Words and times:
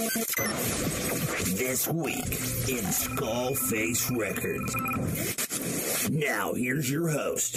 This 0.00 1.86
week 1.86 2.16
in 2.16 2.84
Skullface 2.86 4.16
Records. 4.16 6.08
Now, 6.08 6.54
here's 6.54 6.90
your 6.90 7.10
host, 7.10 7.56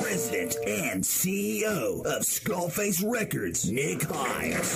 President 0.00 0.56
and 0.66 1.04
CEO 1.04 2.02
of 2.06 2.22
Skullface 2.22 3.04
Records, 3.06 3.70
Nick 3.70 4.04
Hines. 4.04 4.72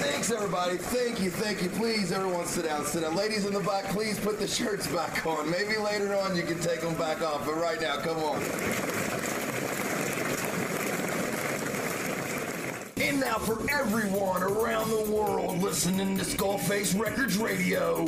Thanks, 0.00 0.32
everybody. 0.32 0.78
Thank 0.78 1.20
you, 1.20 1.30
thank 1.30 1.62
you. 1.62 1.68
Please, 1.68 2.10
everyone, 2.10 2.46
sit 2.46 2.64
down, 2.64 2.84
sit 2.86 3.02
down. 3.02 3.14
Ladies 3.14 3.46
in 3.46 3.52
the 3.52 3.60
back, 3.60 3.84
please 3.90 4.18
put 4.18 4.40
the 4.40 4.48
shirts 4.48 4.88
back 4.88 5.24
on. 5.24 5.48
Maybe 5.48 5.76
later 5.76 6.16
on 6.16 6.34
you 6.34 6.42
can 6.42 6.58
take 6.58 6.80
them 6.80 6.96
back 6.96 7.22
off, 7.22 7.46
but 7.46 7.54
right 7.54 7.80
now, 7.80 7.98
come 7.98 8.18
on. 8.18 9.07
Now 13.18 13.34
for 13.38 13.58
everyone 13.68 14.44
around 14.44 14.90
the 14.90 15.10
world 15.10 15.60
listening 15.60 16.16
to 16.18 16.24
Skullface 16.24 16.98
Records 16.98 17.36
Radio. 17.36 18.06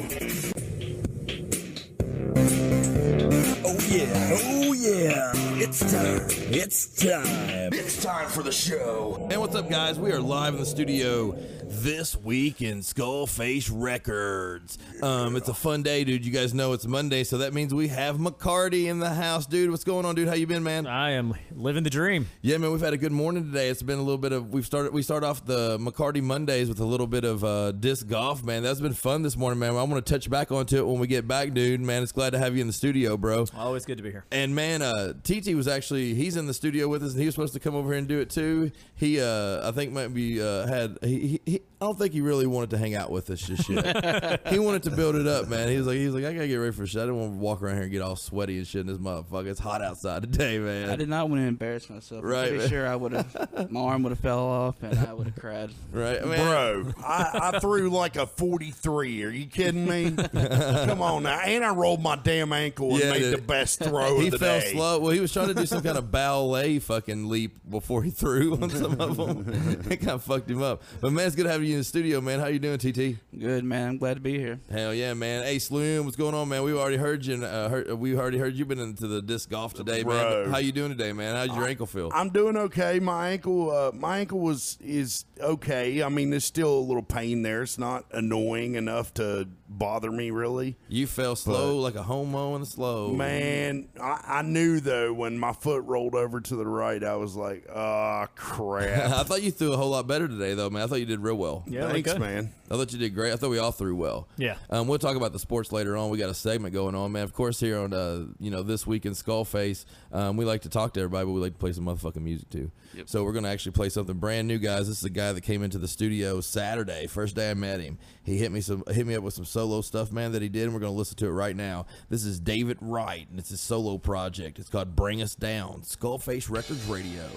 Oh, 3.64 3.76
yeah, 3.88 4.38
oh, 4.38 4.69
yeah. 4.80 5.32
It's 5.56 5.80
time, 5.92 6.22
it's 6.30 6.96
time. 6.96 7.72
It's 7.72 8.02
time 8.02 8.30
for 8.30 8.42
the 8.42 8.50
show. 8.50 9.28
And 9.30 9.38
what's 9.38 9.54
up, 9.54 9.68
guys? 9.68 9.98
We 9.98 10.10
are 10.10 10.20
live 10.20 10.54
in 10.54 10.60
the 10.60 10.66
studio 10.66 11.36
this 11.64 12.16
week 12.16 12.62
in 12.62 12.80
Skullface 12.80 13.70
Records. 13.72 14.78
Um, 15.02 15.36
it's 15.36 15.48
a 15.50 15.54
fun 15.54 15.82
day, 15.82 16.04
dude. 16.04 16.24
You 16.24 16.32
guys 16.32 16.54
know 16.54 16.72
it's 16.72 16.86
Monday, 16.86 17.24
so 17.24 17.38
that 17.38 17.52
means 17.52 17.74
we 17.74 17.88
have 17.88 18.16
McCarty 18.16 18.86
in 18.86 19.00
the 19.00 19.10
house, 19.10 19.46
dude. 19.46 19.70
What's 19.70 19.84
going 19.84 20.06
on, 20.06 20.14
dude? 20.14 20.28
How 20.28 20.34
you 20.34 20.46
been, 20.46 20.62
man? 20.62 20.86
I 20.86 21.10
am 21.10 21.34
living 21.54 21.84
the 21.84 21.90
dream. 21.90 22.26
Yeah, 22.40 22.56
man. 22.56 22.72
We've 22.72 22.80
had 22.80 22.94
a 22.94 22.98
good 22.98 23.12
morning 23.12 23.44
today. 23.44 23.68
It's 23.68 23.82
been 23.82 23.98
a 23.98 24.02
little 24.02 24.18
bit 24.18 24.32
of 24.32 24.52
we've 24.52 24.66
started 24.66 24.94
we 24.94 25.02
start 25.02 25.24
off 25.24 25.44
the 25.44 25.78
McCarty 25.78 26.22
Mondays 26.22 26.70
with 26.70 26.80
a 26.80 26.86
little 26.86 27.06
bit 27.06 27.24
of 27.24 27.44
uh, 27.44 27.72
disc 27.72 28.06
golf, 28.06 28.42
man. 28.42 28.62
That's 28.62 28.80
been 28.80 28.94
fun 28.94 29.22
this 29.22 29.36
morning, 29.36 29.58
man. 29.58 29.76
I 29.76 29.82
want 29.82 30.04
to 30.04 30.12
touch 30.12 30.30
back 30.30 30.50
onto 30.50 30.78
it 30.78 30.86
when 30.86 30.98
we 30.98 31.06
get 31.06 31.28
back, 31.28 31.52
dude. 31.52 31.82
Man, 31.82 32.02
it's 32.02 32.12
glad 32.12 32.30
to 32.30 32.38
have 32.38 32.54
you 32.54 32.62
in 32.62 32.66
the 32.66 32.72
studio, 32.72 33.18
bro. 33.18 33.44
Always 33.54 33.84
good 33.84 33.98
to 33.98 34.02
be 34.02 34.10
here. 34.10 34.24
And 34.32 34.54
man, 34.54 34.69
uh, 34.82 35.12
TT 35.24 35.54
was 35.54 35.66
actually 35.68 36.14
he's 36.14 36.36
in 36.36 36.46
the 36.46 36.54
studio 36.54 36.88
with 36.88 37.02
us, 37.02 37.12
and 37.12 37.20
he 37.20 37.26
was 37.26 37.34
supposed 37.34 37.54
to 37.54 37.60
come 37.60 37.74
over 37.74 37.90
here 37.90 37.98
and 37.98 38.08
do 38.08 38.20
it 38.20 38.30
too. 38.30 38.70
He, 38.94 39.20
uh, 39.20 39.66
I 39.68 39.72
think, 39.72 39.92
maybe 39.92 40.40
uh, 40.42 40.66
had 40.66 40.98
he, 41.02 41.40
he, 41.46 41.60
I 41.80 41.86
don't 41.86 41.98
think 41.98 42.12
he 42.12 42.20
really 42.20 42.46
wanted 42.46 42.70
to 42.70 42.78
hang 42.78 42.94
out 42.94 43.10
with 43.10 43.30
us 43.30 43.40
just 43.40 43.68
yet. 43.68 44.46
he 44.48 44.58
wanted 44.58 44.82
to 44.84 44.90
build 44.90 45.14
it 45.16 45.26
up, 45.26 45.48
man. 45.48 45.68
He 45.68 45.76
was 45.78 45.86
like, 45.86 45.96
he 45.96 46.04
was 46.04 46.14
like, 46.14 46.24
I 46.26 46.32
gotta 46.34 46.46
get 46.48 46.56
ready 46.56 46.72
for 46.72 46.86
shit. 46.86 47.00
I 47.00 47.04
didn't 47.06 47.18
want 47.18 47.32
to 47.32 47.38
walk 47.38 47.62
around 47.62 47.74
here 47.76 47.84
and 47.84 47.92
get 47.92 48.02
all 48.02 48.16
sweaty 48.16 48.58
and 48.58 48.66
shit 48.66 48.82
in 48.82 48.86
this 48.86 48.98
motherfucker. 48.98 49.46
It's 49.46 49.60
hot 49.60 49.80
outside 49.82 50.22
today, 50.22 50.58
man. 50.58 50.90
I 50.90 50.96
did 50.96 51.08
not 51.08 51.28
want 51.30 51.40
to 51.42 51.46
embarrass 51.46 51.88
myself. 51.88 52.22
Right, 52.24 52.40
I'm 52.42 52.44
pretty 52.48 52.58
man. 52.58 52.68
sure 52.68 52.86
I 52.86 52.96
would 52.96 53.12
have, 53.12 53.70
my 53.70 53.80
arm 53.80 54.02
would 54.02 54.10
have 54.10 54.20
fell 54.20 54.40
off 54.40 54.82
and 54.82 54.98
I 54.98 55.12
would 55.14 55.26
have 55.28 55.36
cried. 55.36 55.70
Right, 55.92 56.22
man. 56.24 56.44
Bro, 56.84 56.92
I, 57.02 57.50
I 57.54 57.58
threw 57.60 57.88
like 57.88 58.16
a 58.16 58.26
43. 58.26 59.24
Are 59.24 59.30
you 59.30 59.46
kidding 59.46 59.86
me? 59.86 60.10
Come 60.32 61.00
on 61.00 61.22
now. 61.22 61.38
And 61.40 61.64
I 61.64 61.70
rolled 61.74 62.02
my 62.02 62.16
damn 62.16 62.52
ankle 62.52 62.90
and 62.90 63.00
Yeah, 63.00 63.10
made 63.12 63.18
dude. 63.20 63.38
the 63.38 63.42
best 63.42 63.78
throw 63.82 64.18
He 64.20 64.26
of 64.26 64.32
the 64.32 64.38
fell 64.38 64.59
day. 64.60 64.72
slow. 64.72 64.98
Well, 65.00 65.10
he 65.12 65.20
was 65.20 65.32
trying 65.32 65.48
to 65.48 65.54
do 65.54 65.66
some 65.66 65.82
kind 65.82 65.98
of 65.98 66.10
ballet 66.10 66.78
fucking 66.78 67.28
leap 67.28 67.58
before 67.68 68.02
he 68.02 68.10
threw 68.10 68.54
on 68.62 68.70
some 68.70 69.00
of 69.00 69.16
them. 69.16 69.46
it 69.90 69.96
kind 69.98 70.10
of 70.10 70.22
fucked 70.22 70.50
him 70.50 70.62
up. 70.62 70.82
But 71.00 71.12
man, 71.12 71.26
it's 71.26 71.36
good 71.36 71.44
to 71.44 71.50
have 71.50 71.62
you 71.62 71.72
in 71.72 71.78
the 71.78 71.84
studio, 71.84 72.20
man. 72.20 72.40
How 72.40 72.46
you 72.46 72.58
doing, 72.58 72.78
TT? 72.78 73.18
Good, 73.38 73.64
man. 73.64 73.88
I'm 73.88 73.98
glad 73.98 74.14
to 74.14 74.20
be 74.20 74.38
here. 74.38 74.60
Hell 74.70 74.94
yeah, 74.94 75.14
man. 75.14 75.44
Hey, 75.44 75.58
Sloom, 75.58 76.04
what's 76.04 76.16
going 76.16 76.34
on, 76.34 76.48
man? 76.48 76.62
We've 76.62 76.76
already 76.76 76.96
heard 76.96 77.24
you. 77.24 77.44
Uh, 77.44 77.68
heard, 77.68 77.92
we 77.94 78.16
already 78.16 78.38
heard 78.38 78.54
you 78.54 78.64
been 78.64 78.78
into 78.78 79.06
the 79.06 79.22
disc 79.22 79.50
golf 79.50 79.74
today, 79.74 80.04
man. 80.04 80.50
How 80.50 80.58
you 80.58 80.72
doing 80.72 80.90
today, 80.90 81.12
man? 81.12 81.36
How's 81.36 81.56
your 81.56 81.66
ankle 81.66 81.86
feel? 81.86 82.10
I'm 82.14 82.30
doing 82.30 82.56
okay. 82.56 83.00
My 83.00 83.30
ankle, 83.30 83.70
uh, 83.70 83.92
my 83.94 84.18
ankle 84.20 84.40
was 84.40 84.78
is 84.80 85.24
okay. 85.40 86.02
I 86.02 86.08
mean, 86.08 86.30
there's 86.30 86.44
still 86.44 86.78
a 86.78 86.80
little 86.80 87.02
pain 87.02 87.42
there. 87.42 87.62
It's 87.62 87.78
not 87.78 88.04
annoying 88.12 88.74
enough 88.74 89.14
to 89.14 89.48
bother 89.70 90.10
me 90.10 90.30
really. 90.30 90.76
You 90.88 91.06
fell 91.06 91.36
slow 91.36 91.78
like 91.78 91.94
a 91.94 92.02
homo 92.02 92.54
in 92.56 92.60
the 92.60 92.66
slow. 92.66 93.12
Man, 93.12 93.88
I, 94.00 94.20
I 94.26 94.42
knew 94.42 94.80
though 94.80 95.12
when 95.12 95.38
my 95.38 95.52
foot 95.52 95.84
rolled 95.84 96.14
over 96.14 96.40
to 96.40 96.56
the 96.56 96.66
right, 96.66 97.02
I 97.02 97.16
was 97.16 97.36
like, 97.36 97.66
oh 97.72 98.26
crap." 98.34 99.10
I 99.12 99.22
thought 99.22 99.42
you 99.42 99.50
threw 99.50 99.72
a 99.72 99.76
whole 99.76 99.90
lot 99.90 100.06
better 100.06 100.26
today, 100.28 100.54
though, 100.54 100.68
man. 100.68 100.82
I 100.82 100.86
thought 100.86 101.00
you 101.00 101.06
did 101.06 101.20
real 101.20 101.36
well. 101.36 101.64
Yeah, 101.66 101.88
Thanks, 101.90 102.18
man. 102.18 102.52
I 102.70 102.76
thought 102.76 102.92
you 102.92 102.98
did 102.98 103.14
great. 103.14 103.32
I 103.32 103.36
thought 103.36 103.50
we 103.50 103.58
all 103.58 103.72
threw 103.72 103.96
well. 103.96 104.28
Yeah. 104.36 104.54
Um, 104.70 104.86
we'll 104.86 105.00
talk 105.00 105.16
about 105.16 105.32
the 105.32 105.40
sports 105.40 105.72
later 105.72 105.96
on. 105.96 106.08
We 106.10 106.18
got 106.18 106.30
a 106.30 106.34
segment 106.34 106.72
going 106.72 106.94
on, 106.94 107.10
man. 107.10 107.24
Of 107.24 107.32
course, 107.32 107.58
here 107.58 107.78
on 107.80 107.92
uh, 107.92 108.26
you 108.38 108.50
know 108.50 108.62
this 108.62 108.86
week 108.86 109.06
in 109.06 109.12
Skullface, 109.12 109.84
um, 110.12 110.36
we 110.36 110.44
like 110.44 110.62
to 110.62 110.68
talk 110.68 110.94
to 110.94 111.00
everybody, 111.00 111.26
but 111.26 111.32
we 111.32 111.40
like 111.40 111.54
to 111.54 111.58
play 111.58 111.72
some 111.72 111.84
motherfucking 111.84 112.22
music 112.22 112.48
too. 112.50 112.70
So 113.06 113.24
we're 113.24 113.32
gonna 113.32 113.48
actually 113.48 113.72
play 113.72 113.88
something 113.88 114.16
brand 114.16 114.46
new, 114.48 114.58
guys. 114.58 114.88
This 114.88 114.98
is 114.98 115.04
a 115.04 115.10
guy 115.10 115.32
that 115.32 115.40
came 115.42 115.62
into 115.62 115.78
the 115.78 115.88
studio 115.88 116.40
Saturday, 116.40 117.06
first 117.06 117.34
day 117.34 117.50
I 117.50 117.54
met 117.54 117.80
him. 117.80 117.98
He 118.24 118.36
hit 118.36 118.52
me 118.52 118.60
some 118.60 118.84
hit 118.88 119.06
me 119.06 119.14
up 119.16 119.22
with 119.24 119.34
some 119.34 119.44
solo 119.60 119.82
stuff, 119.82 120.10
man, 120.10 120.32
that 120.32 120.40
he 120.40 120.48
did, 120.48 120.62
and 120.62 120.72
we're 120.72 120.80
gonna 120.80 120.92
listen 120.92 121.16
to 121.18 121.26
it 121.26 121.32
right 121.32 121.54
now. 121.54 121.84
This 122.08 122.24
is 122.24 122.40
David 122.40 122.78
Wright, 122.80 123.28
and 123.28 123.38
it's 123.38 123.50
his 123.50 123.60
solo 123.60 123.98
project. 123.98 124.58
It's 124.58 124.70
called 124.70 124.96
Bring 124.96 125.20
Us 125.20 125.34
Down. 125.34 125.82
Skullface 125.82 126.48
Records 126.48 126.82
Radio. 126.86 127.28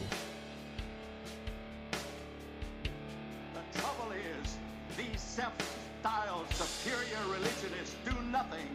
The 3.54 3.78
trouble 3.78 4.14
is, 4.14 4.56
these 4.96 5.20
self-styled 5.20 6.50
superior 6.54 7.20
religionists 7.30 7.98
do 8.06 8.16
nothing 8.32 8.70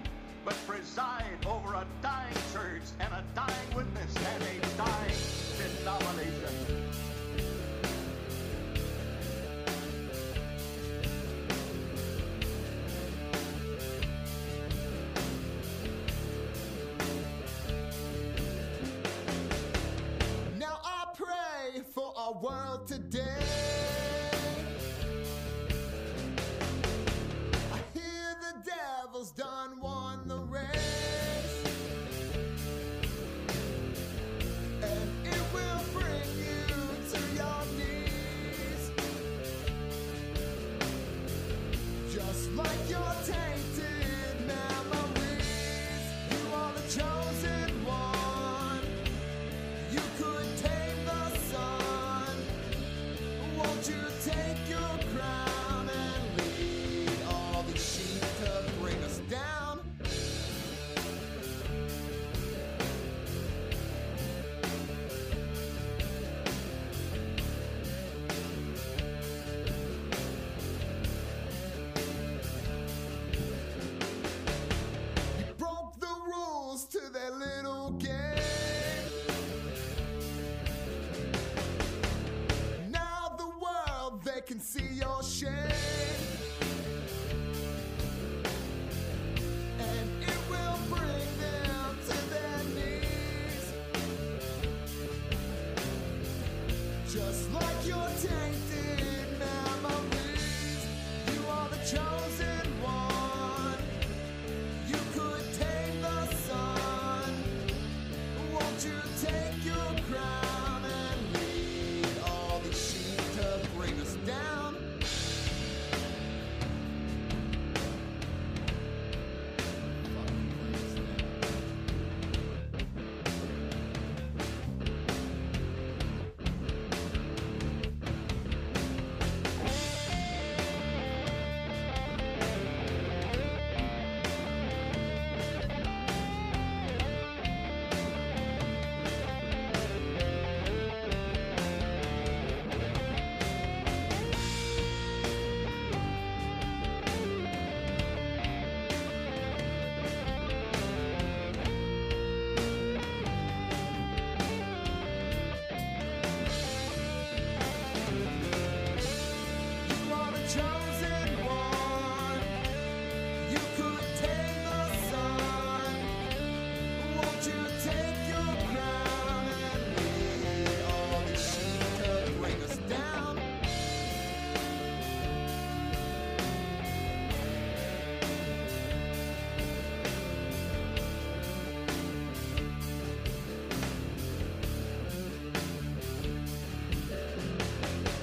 but 0.45 0.55
preside 0.67 1.25
over 1.47 1.73
a 1.73 1.87
dying 2.03 2.37
church 2.53 2.83
and 3.01 3.11
a 3.15 3.25
dying 3.35 3.75
witness 3.75 4.15
and 4.15 4.43
a 4.43 4.61
dying 4.77 5.17
denomination. 5.79 6.88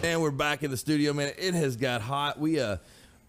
And 0.06 0.22
we're 0.22 0.30
back 0.30 0.62
in 0.62 0.70
the 0.70 0.78
studio, 0.78 1.14
man. 1.14 1.34
It 1.36 1.56
has 1.56 1.76
got 1.76 2.00
hot. 2.00 2.40
We 2.40 2.60
uh 2.60 2.78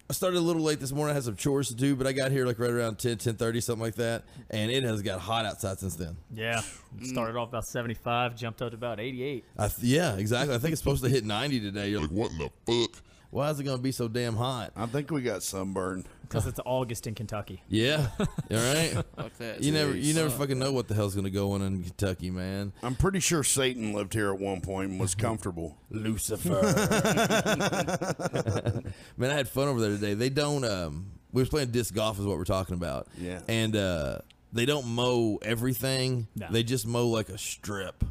I 0.09 0.13
started 0.13 0.37
a 0.37 0.41
little 0.41 0.61
late 0.61 0.79
this 0.79 0.91
morning. 0.91 1.09
I 1.11 1.15
had 1.15 1.23
some 1.23 1.35
chores 1.35 1.69
to 1.69 1.73
do, 1.75 1.95
but 1.95 2.05
I 2.05 2.11
got 2.11 2.31
here 2.31 2.45
like 2.45 2.59
right 2.59 2.69
around 2.69 2.99
10, 2.99 3.17
10 3.17 3.33
30, 3.35 3.61
something 3.61 3.81
like 3.81 3.95
that. 3.95 4.25
And 4.51 4.69
it 4.69 4.83
has 4.83 5.01
got 5.01 5.19
hot 5.19 5.43
outside 5.45 5.79
since 5.79 5.95
then. 5.95 6.17
Yeah. 6.31 6.61
Started 7.01 7.35
off 7.35 7.49
about 7.49 7.65
75, 7.65 8.35
jumped 8.37 8.61
up 8.61 8.69
to 8.69 8.75
about 8.77 8.99
88. 8.99 9.43
I 9.57 9.67
th- 9.69 9.79
yeah, 9.81 10.17
exactly. 10.17 10.53
I 10.53 10.59
think 10.59 10.73
it's 10.73 10.79
supposed 10.79 11.03
to 11.03 11.09
hit 11.09 11.25
90 11.25 11.61
today. 11.61 11.89
You're 11.89 12.01
like, 12.01 12.11
What 12.11 12.29
in 12.31 12.37
the 12.37 12.49
fuck? 12.67 13.01
why 13.31 13.49
is 13.49 13.59
it 13.59 13.63
going 13.63 13.77
to 13.77 13.83
be 13.83 13.91
so 13.91 14.07
damn 14.07 14.35
hot? 14.35 14.71
I 14.75 14.85
think 14.85 15.09
we 15.09 15.23
got 15.23 15.41
sunburned. 15.41 16.05
Because 16.27 16.45
it's 16.45 16.59
August 16.65 17.07
in 17.07 17.15
Kentucky. 17.15 17.63
Yeah. 17.69 18.07
All 18.19 18.27
right. 18.49 18.93
Fuck 19.15 19.37
that. 19.37 19.63
You 19.63 19.71
never, 19.71 19.95
you 19.95 20.13
never 20.13 20.29
fucking 20.29 20.59
know 20.59 20.71
what 20.71 20.87
the 20.87 20.93
hell's 20.93 21.15
going 21.15 21.25
to 21.25 21.31
go 21.31 21.53
on 21.53 21.61
in 21.61 21.83
Kentucky, 21.83 22.31
man. 22.31 22.73
I'm 22.83 22.95
pretty 22.95 23.19
sure 23.19 23.43
Satan 23.43 23.93
lived 23.93 24.13
here 24.13 24.33
at 24.33 24.39
one 24.39 24.61
point 24.61 24.91
and 24.91 24.99
was 24.99 25.15
comfortable. 25.15 25.77
Lucifer. 25.89 26.61
Man, 29.17 29.31
I 29.31 29.33
had 29.33 29.47
fun 29.47 29.67
over 29.67 29.79
there 29.79 29.91
today. 29.91 30.13
They 30.13 30.29
don't. 30.29 30.65
Um, 30.65 31.11
we 31.31 31.43
were 31.43 31.49
playing 31.49 31.71
disc 31.71 31.93
golf, 31.93 32.19
is 32.19 32.25
what 32.25 32.37
we're 32.37 32.43
talking 32.43 32.75
about. 32.75 33.07
Yeah. 33.17 33.39
And 33.47 33.75
uh, 33.75 34.19
they 34.53 34.65
don't 34.65 34.87
mow 34.87 35.39
everything. 35.41 36.27
No. 36.35 36.47
They 36.51 36.63
just 36.63 36.87
mow 36.87 37.07
like 37.07 37.29
a 37.29 37.37
strip. 37.37 38.03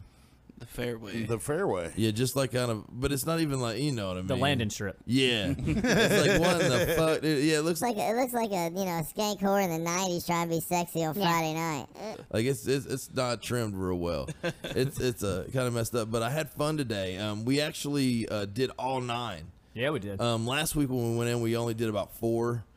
The 0.59 0.67
fairway. 0.67 1.25
The 1.25 1.39
fairway. 1.39 1.93
Yeah, 1.97 2.13
just 2.13 2.35
like 2.35 2.53
kind 2.53 2.71
of. 2.71 2.85
But 2.89 3.13
it's 3.13 3.27
not 3.27 3.41
even 3.41 3.61
like 3.61 3.79
you 3.79 3.93
know 3.93 4.09
what 4.09 4.17
I 4.17 4.21
mean. 4.21 4.27
The 4.27 4.37
landing 4.37 4.71
strip. 4.71 4.97
Yeah. 5.05 5.55
it's 5.59 6.29
like 6.29 6.41
what 6.41 6.61
in 6.63 6.71
the 6.71 6.95
fuck? 6.97 7.21
Dude, 7.21 7.45
Yeah, 7.45 7.59
it 7.59 7.63
looks 7.63 7.83
like 7.83 7.97
it 7.97 8.17
looks 8.17 8.33
like 8.33 8.51
a 8.51 8.71
you 8.71 8.85
know 8.87 8.99
a 8.99 9.05
skank 9.05 9.41
whore 9.41 9.63
in 9.63 9.71
the 9.71 9.91
'90s 9.91 10.27
trying 10.27 10.49
to 10.49 10.55
be 10.55 10.61
sexy 10.61 11.05
on 11.05 11.15
Friday 11.15 11.53
night. 11.55 11.87
Like 12.31 12.47
it's 12.47 12.67
it's, 12.67 12.87
it's 12.87 13.15
not 13.15 13.43
trimmed 13.43 13.75
real 13.75 13.99
well. 13.99 14.29
it's 14.65 14.99
it's 14.99 15.23
uh, 15.23 15.47
kind 15.53 15.67
of 15.67 15.75
messed 15.75 15.95
up. 15.95 16.11
But 16.11 16.23
I 16.23 16.31
had 16.31 16.51
fun 16.51 16.77
today. 16.79 17.19
Um, 17.19 17.45
we 17.45 17.61
actually 17.61 18.29
uh, 18.29 18.47
did 18.47 18.71
all 18.79 19.01
nine. 19.01 19.53
Yeah, 19.75 19.91
we 19.91 19.99
did. 19.99 20.23
Um, 20.23 20.47
last 20.47 20.75
week 20.75 20.89
when 20.89 21.13
we 21.13 21.19
went 21.19 21.29
in, 21.29 21.43
we 21.43 21.55
only 21.55 21.75
did 21.75 21.91
about 21.91 22.17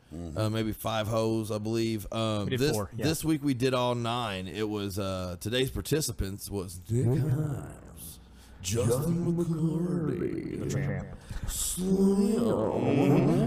4 0.09 0.43
uh, 0.43 0.49
maybe 0.49 0.71
five 0.71 1.07
holes, 1.07 1.51
I 1.51 1.57
believe. 1.59 2.07
Um, 2.11 2.45
We 2.45 2.51
did 2.51 2.59
this 2.59 2.71
four, 2.71 2.89
yeah. 2.95 3.05
this 3.05 3.23
week 3.23 3.43
we 3.43 3.53
did 3.53 3.73
all 3.73 3.95
nine. 3.95 4.47
It 4.47 4.67
was 4.67 4.97
uh, 4.97 5.35
today's 5.39 5.69
participants 5.69 6.49
was 6.49 6.75
Dick 6.75 7.05
Himes, 7.05 8.17
Justin 8.61 9.35
McCarty, 9.35 11.05
Slim, 11.49 12.43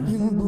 and 0.07 0.39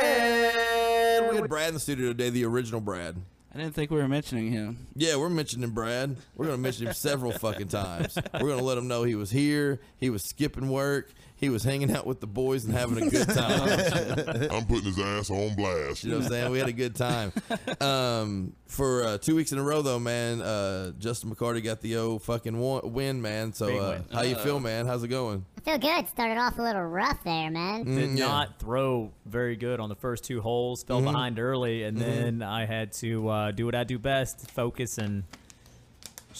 Brad. 0.00 1.30
We 1.30 1.36
had 1.36 1.48
Brad 1.48 1.68
in 1.68 1.74
the 1.74 1.80
studio 1.80 2.08
today, 2.08 2.30
the 2.30 2.44
original 2.44 2.80
Brad. 2.80 3.16
I 3.52 3.58
didn't 3.58 3.74
think 3.74 3.90
we 3.90 3.96
were 3.96 4.06
mentioning 4.06 4.52
him. 4.52 4.86
Yeah, 4.94 5.16
we're 5.16 5.28
mentioning 5.28 5.70
Brad. 5.70 6.16
We're 6.36 6.46
gonna 6.46 6.58
mention 6.58 6.86
him 6.86 6.92
several 6.92 7.32
fucking 7.32 7.66
times. 7.68 8.16
We're 8.40 8.48
gonna 8.48 8.62
let 8.62 8.78
him 8.78 8.86
know 8.86 9.02
he 9.02 9.16
was 9.16 9.30
here. 9.30 9.80
He 9.98 10.08
was 10.08 10.22
skipping 10.22 10.68
work. 10.68 11.12
He 11.40 11.48
was 11.48 11.64
hanging 11.64 11.90
out 11.90 12.06
with 12.06 12.20
the 12.20 12.26
boys 12.26 12.66
and 12.66 12.74
having 12.74 13.02
a 13.02 13.08
good 13.10 13.26
time. 13.34 14.50
I'm 14.52 14.66
putting 14.66 14.84
his 14.84 14.98
ass 14.98 15.30
on 15.30 15.54
blast. 15.56 16.04
You 16.04 16.10
know 16.10 16.16
what 16.18 16.26
I'm 16.26 16.30
saying? 16.30 16.52
We 16.52 16.58
had 16.58 16.68
a 16.68 16.72
good 16.72 16.94
time. 16.94 17.32
Um, 17.80 18.52
for 18.66 19.04
uh, 19.04 19.18
two 19.18 19.34
weeks 19.36 19.50
in 19.52 19.58
a 19.58 19.62
row, 19.62 19.80
though, 19.82 19.98
man, 19.98 20.42
uh, 20.42 20.92
Justin 20.98 21.34
McCarty 21.34 21.64
got 21.64 21.80
the 21.80 21.96
O 21.96 22.18
fucking 22.18 22.58
wa- 22.58 22.82
win, 22.84 23.22
man. 23.22 23.52
So, 23.54 23.78
uh, 23.78 24.00
how 24.12 24.22
you 24.22 24.36
feel, 24.36 24.60
man? 24.60 24.86
How's 24.86 25.02
it 25.02 25.08
going? 25.08 25.44
I 25.58 25.60
feel 25.62 25.78
good. 25.78 26.08
Started 26.08 26.38
off 26.38 26.58
a 26.58 26.62
little 26.62 26.82
rough 26.84 27.22
there, 27.24 27.50
man. 27.50 27.84
did 27.84 28.10
Mm, 28.10 28.18
yeah. 28.18 28.26
not 28.26 28.58
throw 28.58 29.10
very 29.26 29.56
good 29.56 29.80
on 29.80 29.88
the 29.88 29.94
first 29.96 30.24
two 30.24 30.40
holes. 30.40 30.82
Fell 30.84 31.00
behind 31.02 31.38
early, 31.38 31.82
and 31.84 31.96
then 31.96 32.42
I 32.42 32.66
had 32.66 32.92
to 32.94 33.28
uh, 33.28 33.50
do 33.50 33.64
what 33.66 33.74
I 33.74 33.84
do 33.84 33.98
best: 33.98 34.50
focus 34.50 34.98
and 34.98 35.24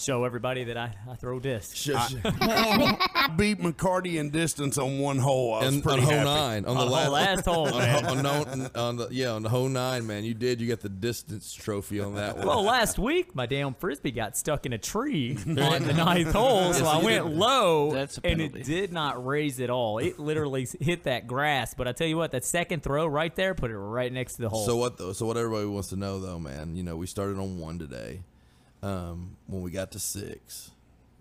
show 0.01 0.23
everybody 0.23 0.63
that 0.65 0.77
I, 0.77 0.93
I 1.09 1.15
throw 1.15 1.39
discs. 1.39 1.77
Shush. 1.77 2.15
I 2.23 3.29
beat 3.37 3.59
McCarty 3.59 4.15
in 4.19 4.29
distance 4.29 4.77
on 4.77 4.99
one 4.99 5.17
hole. 5.19 5.53
I 5.53 5.59
was 5.59 5.67
and 5.67 5.77
on 5.77 5.81
pretty 5.83 6.01
hole 6.01 6.11
happy. 6.13 6.25
nine, 6.25 6.65
on 6.65 6.75
the 6.75 6.81
On 6.81 6.87
the 6.87 6.93
last, 6.93 7.09
last 7.11 7.45
hole, 7.45 7.67
on, 7.73 7.77
man. 7.77 8.05
on, 8.05 8.25
on, 8.25 8.71
on 8.75 8.97
the 8.97 9.07
yeah, 9.11 9.31
on 9.31 9.43
the 9.43 9.49
hole 9.49 9.69
nine, 9.69 10.05
man. 10.07 10.23
You 10.23 10.33
did. 10.33 10.59
You 10.61 10.67
got 10.67 10.79
the 10.81 10.89
distance 10.89 11.53
trophy 11.53 11.99
on 11.99 12.15
that 12.15 12.37
one. 12.37 12.47
Well, 12.47 12.63
last 12.63 12.99
week 12.99 13.35
my 13.35 13.45
damn 13.45 13.73
frisbee 13.75 14.11
got 14.11 14.37
stuck 14.37 14.65
in 14.65 14.73
a 14.73 14.77
tree 14.77 15.37
on 15.47 15.83
the 15.83 15.93
ninth 15.93 16.33
hole, 16.33 16.73
so 16.73 16.79
so 16.83 16.85
I 16.87 16.97
went 16.97 17.23
didn't- 17.25 17.37
low, 17.39 17.91
That's 17.91 18.19
and 18.23 18.41
it 18.41 18.63
did 18.63 18.91
not 18.91 19.25
raise 19.25 19.59
at 19.61 19.69
all. 19.69 19.97
It 19.99 20.19
literally 20.19 20.67
hit 20.79 21.03
that 21.03 21.27
grass. 21.27 21.73
But 21.73 21.87
I 21.87 21.91
tell 21.91 22.07
you 22.07 22.17
what, 22.17 22.31
that 22.31 22.43
second 22.45 22.83
throw 22.83 23.05
right 23.07 23.35
there 23.35 23.53
put 23.55 23.71
it 23.71 23.77
right 23.77 24.11
next 24.11 24.35
to 24.35 24.41
the 24.43 24.49
hole. 24.49 24.65
So 24.65 24.75
what 24.77 24.97
though? 24.97 25.13
So 25.13 25.25
what 25.25 25.37
everybody 25.37 25.65
wants 25.67 25.89
to 25.89 25.95
know 25.95 26.19
though, 26.19 26.39
man. 26.39 26.75
You 26.75 26.83
know, 26.83 26.95
we 26.97 27.07
started 27.07 27.37
on 27.37 27.57
one 27.59 27.79
today. 27.79 28.21
Um, 28.83 29.37
when 29.47 29.61
we 29.61 29.71
got 29.71 29.91
to 29.91 29.99
six, 29.99 30.71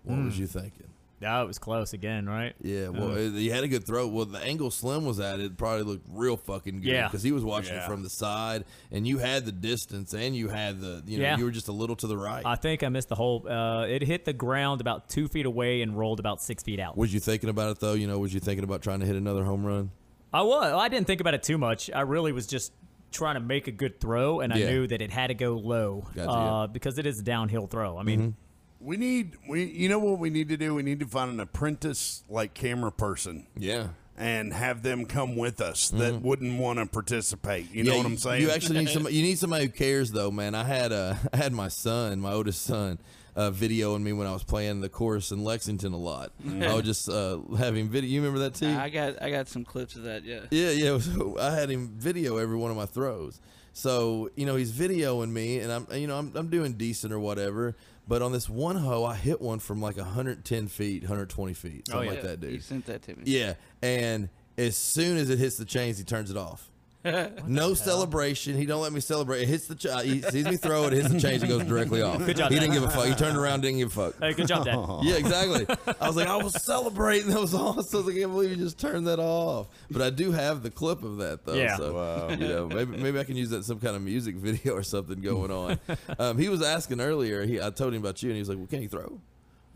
what 0.04 0.18
was 0.24 0.34
Hmm. 0.36 0.40
you 0.40 0.46
thinking? 0.46 0.86
yeah, 1.20 1.42
it 1.42 1.46
was 1.46 1.58
close 1.58 1.92
again, 1.92 2.26
right? 2.26 2.54
Yeah, 2.62 2.88
well, 2.88 3.10
uh, 3.12 3.18
you 3.18 3.52
had 3.52 3.62
a 3.62 3.68
good 3.68 3.86
throw. 3.86 4.08
Well, 4.08 4.24
the 4.24 4.38
angle 4.38 4.70
Slim 4.70 5.04
was 5.04 5.20
at, 5.20 5.38
it 5.40 5.58
probably 5.58 5.82
looked 5.82 6.06
real 6.10 6.38
fucking 6.38 6.80
good. 6.80 6.88
Yeah. 6.92 7.06
because 7.08 7.22
he 7.22 7.30
was 7.32 7.44
watching 7.44 7.74
Yeah. 7.74 7.84
it 7.84 7.86
from 7.86 8.02
the 8.02 8.08
side, 8.08 8.64
and 8.90 9.06
you 9.06 9.18
had 9.18 9.44
the 9.44 9.52
distance, 9.52 10.14
and 10.14 10.34
you 10.34 10.48
had 10.48 10.80
the, 10.80 11.02
you 11.06 11.18
know, 11.18 11.24
Yeah. 11.24 11.36
you 11.36 11.44
were 11.44 11.50
just 11.50 11.68
a 11.68 11.72
little 11.72 11.96
to 11.96 12.06
the 12.06 12.16
right. 12.16 12.42
I 12.46 12.56
think 12.56 12.82
I 12.82 12.88
missed 12.88 13.10
the 13.10 13.16
whole. 13.16 13.46
Uh, 13.46 13.84
it 13.84 14.00
hit 14.00 14.24
the 14.24 14.32
ground 14.32 14.80
about 14.80 15.10
two 15.10 15.28
feet 15.28 15.44
away 15.44 15.82
and 15.82 15.94
rolled 15.98 16.20
about 16.20 16.40
six 16.40 16.62
feet 16.62 16.80
out. 16.80 16.96
was 16.96 17.12
you 17.12 17.20
thinking 17.20 17.50
about 17.50 17.72
it 17.72 17.80
though? 17.80 17.92
You 17.92 18.06
know, 18.06 18.18
was 18.18 18.32
you 18.32 18.40
thinking 18.40 18.64
about 18.64 18.80
trying 18.80 19.00
to 19.00 19.06
hit 19.06 19.16
another 19.16 19.44
home 19.44 19.66
run? 19.66 19.90
I 20.32 20.40
was. 20.42 20.72
I 20.72 20.88
didn't 20.88 21.06
think 21.08 21.20
about 21.20 21.34
it 21.34 21.42
too 21.42 21.58
much. 21.58 21.90
I 21.94 22.00
really 22.02 22.32
was 22.32 22.46
just 22.46 22.72
trying 23.10 23.34
to 23.34 23.40
make 23.40 23.66
a 23.68 23.72
good 23.72 24.00
throw, 24.00 24.40
and 24.40 24.52
I 24.52 24.56
Yeah. 24.58 24.70
knew 24.70 24.86
that 24.86 25.00
it 25.02 25.10
had 25.10 25.28
to 25.28 25.34
go 25.34 25.54
low 25.56 26.04
Gotcha, 26.14 26.30
uh, 26.30 26.34
yeah. 26.34 26.40
Mm-hmm. 26.66 26.72
because 26.72 26.98
it 26.98 27.06
is 27.06 27.20
a 27.20 27.22
downhill 27.22 27.66
throw. 27.66 27.98
I 27.98 28.02
mean, 28.02 28.36
We 28.80 28.96
need 28.96 29.36
we 29.48 29.64
you 29.64 29.88
know 29.90 29.98
what 29.98 30.18
we 30.18 30.30
need 30.30 30.48
to 30.48 30.56
do? 30.56 30.74
We 30.74 30.82
need 30.82 31.00
to 31.00 31.06
find 31.06 31.30
an 31.30 31.38
apprentice 31.40 32.24
like 32.30 32.54
camera 32.54 32.90
person 32.90 33.46
Yeah. 33.56 33.88
and 34.16 34.52
have 34.54 34.82
them 34.82 35.04
come 35.04 35.36
with 35.36 35.60
us 35.60 35.90
that 35.90 36.22
wouldn't 36.22 36.58
want 36.58 36.78
to 36.78 36.86
participate. 36.86 37.70
You 37.72 37.84
know 37.84 37.90
Mm-hmm. 37.92 37.98
What 37.98 38.06
I'm 38.06 38.16
saying? 38.18 38.42
You 38.42 38.50
actually 38.50 38.78
need 38.80 38.88
somebody. 38.88 39.16
You 39.16 39.22
need 39.22 39.38
somebody 39.38 39.66
who 39.66 39.70
cares, 39.70 40.12
though, 40.12 40.30
man. 40.30 40.54
I 40.54 40.64
had 40.64 40.92
uh, 40.92 41.14
I 41.32 41.36
had 41.36 41.52
my 41.52 41.68
son, 41.68 42.20
my 42.20 42.32
oldest 42.32 42.62
son, 42.62 42.98
uh, 43.36 43.50
videoing 43.50 44.02
me 44.02 44.12
when 44.12 44.26
I 44.26 44.32
was 44.32 44.42
playing 44.44 44.80
the 44.80 44.88
course 44.88 45.30
in 45.30 45.44
Lexington 45.44 45.92
a 45.92 45.96
lot. 45.96 46.32
I 46.46 46.74
was 46.74 46.84
just 46.84 47.08
uh, 47.08 47.38
having 47.56 47.88
video. 47.88 48.10
You 48.10 48.20
remember 48.20 48.40
that 48.40 48.54
too? 48.54 48.68
I 48.68 48.88
got 48.88 49.22
I 49.22 49.30
got 49.30 49.48
some 49.48 49.64
clips 49.64 49.96
of 49.96 50.02
that. 50.04 50.24
Yeah. 50.24 50.40
Yeah, 50.50 50.70
yeah. 50.70 50.98
So 51.00 51.38
I 51.38 51.50
had 51.54 51.70
him 51.70 51.88
video 51.96 52.36
every 52.36 52.56
one 52.56 52.70
of 52.70 52.76
my 52.76 52.86
throws. 52.86 53.40
So 53.72 54.30
you 54.36 54.46
know 54.46 54.56
he's 54.56 54.72
videoing 54.72 55.30
me, 55.30 55.60
and 55.60 55.70
I'm 55.72 55.86
you 55.92 56.06
know 56.06 56.18
I'm 56.18 56.32
I'm 56.34 56.48
doing 56.48 56.74
decent 56.74 57.12
or 57.12 57.18
whatever. 57.20 57.76
But 58.08 58.22
on 58.22 58.32
this 58.32 58.48
one 58.48 58.76
hoe, 58.76 59.04
I 59.04 59.14
hit 59.14 59.40
one 59.40 59.60
from 59.60 59.80
like 59.80 59.96
110 59.96 60.66
feet, 60.66 61.02
120 61.04 61.54
feet, 61.54 61.86
something 61.88 62.08
yeah. 62.08 62.10
like 62.14 62.22
that, 62.22 62.42
You 62.42 62.52
dude. 62.56 62.64
sent 62.64 62.86
that 62.86 63.02
to 63.02 63.14
me. 63.14 63.22
Yeah, 63.24 63.54
and 63.82 64.28
as 64.58 64.76
soon 64.76 65.16
as 65.16 65.30
it 65.30 65.38
hits 65.38 65.56
the 65.56 65.64
chains, 65.64 65.96
he 65.98 66.04
turns 66.04 66.30
it 66.30 66.36
off. 66.36 66.69
No 67.04 67.74
celebration. 67.74 68.56
He 68.56 68.66
don't 68.66 68.82
let 68.82 68.92
me 68.92 69.00
celebrate. 69.00 69.42
It 69.42 69.48
hits 69.48 69.66
the. 69.66 69.74
Ch- 69.74 70.04
he 70.04 70.20
sees 70.22 70.44
me 70.46 70.56
throw 70.56 70.84
it. 70.84 70.92
Hits 70.92 71.08
the 71.10 71.20
chains. 71.20 71.42
It 71.42 71.48
goes 71.48 71.64
directly 71.64 72.02
off. 72.02 72.18
Good 72.24 72.36
job, 72.36 72.50
He 72.52 72.58
didn't 72.58 72.74
give 72.74 72.82
a 72.82 72.90
fuck. 72.90 73.06
He 73.06 73.14
turned 73.14 73.36
around. 73.36 73.62
Didn't 73.62 73.78
give 73.78 73.96
a 73.96 74.10
fuck. 74.10 74.20
hey, 74.20 74.32
good 74.34 74.48
job, 74.48 74.64
Dad. 74.64 74.76
Yeah, 75.02 75.16
exactly. 75.16 75.66
I 76.00 76.06
was 76.06 76.16
like, 76.16 76.28
I 76.28 76.36
was 76.36 76.62
celebrating. 76.62 77.30
That 77.30 77.40
was 77.40 77.54
awesome. 77.54 77.78
I 77.78 77.96
was 77.98 78.06
like, 78.06 78.16
I 78.16 78.18
can't 78.20 78.32
believe 78.32 78.50
you 78.50 78.56
just 78.56 78.78
turned 78.78 79.06
that 79.06 79.18
off. 79.18 79.68
But 79.90 80.02
I 80.02 80.10
do 80.10 80.32
have 80.32 80.62
the 80.62 80.70
clip 80.70 81.02
of 81.02 81.18
that 81.18 81.44
though. 81.44 81.54
Yeah. 81.54 81.76
So 81.76 82.28
you 82.38 82.48
know, 82.48 82.68
maybe 82.68 82.96
maybe 82.96 83.18
I 83.18 83.24
can 83.24 83.36
use 83.36 83.50
that 83.50 83.58
in 83.58 83.62
some 83.62 83.80
kind 83.80 83.96
of 83.96 84.02
music 84.02 84.34
video 84.36 84.74
or 84.74 84.82
something 84.82 85.20
going 85.20 85.50
on. 85.50 85.78
Um, 86.18 86.38
he 86.38 86.48
was 86.48 86.62
asking 86.62 87.00
earlier. 87.00 87.44
He 87.46 87.60
I 87.60 87.70
told 87.70 87.94
him 87.94 88.00
about 88.02 88.22
you, 88.22 88.30
and 88.30 88.36
he 88.36 88.40
was 88.40 88.48
like, 88.48 88.58
"Well, 88.58 88.66
can 88.66 88.80
he 88.82 88.88
throw?" 88.88 89.20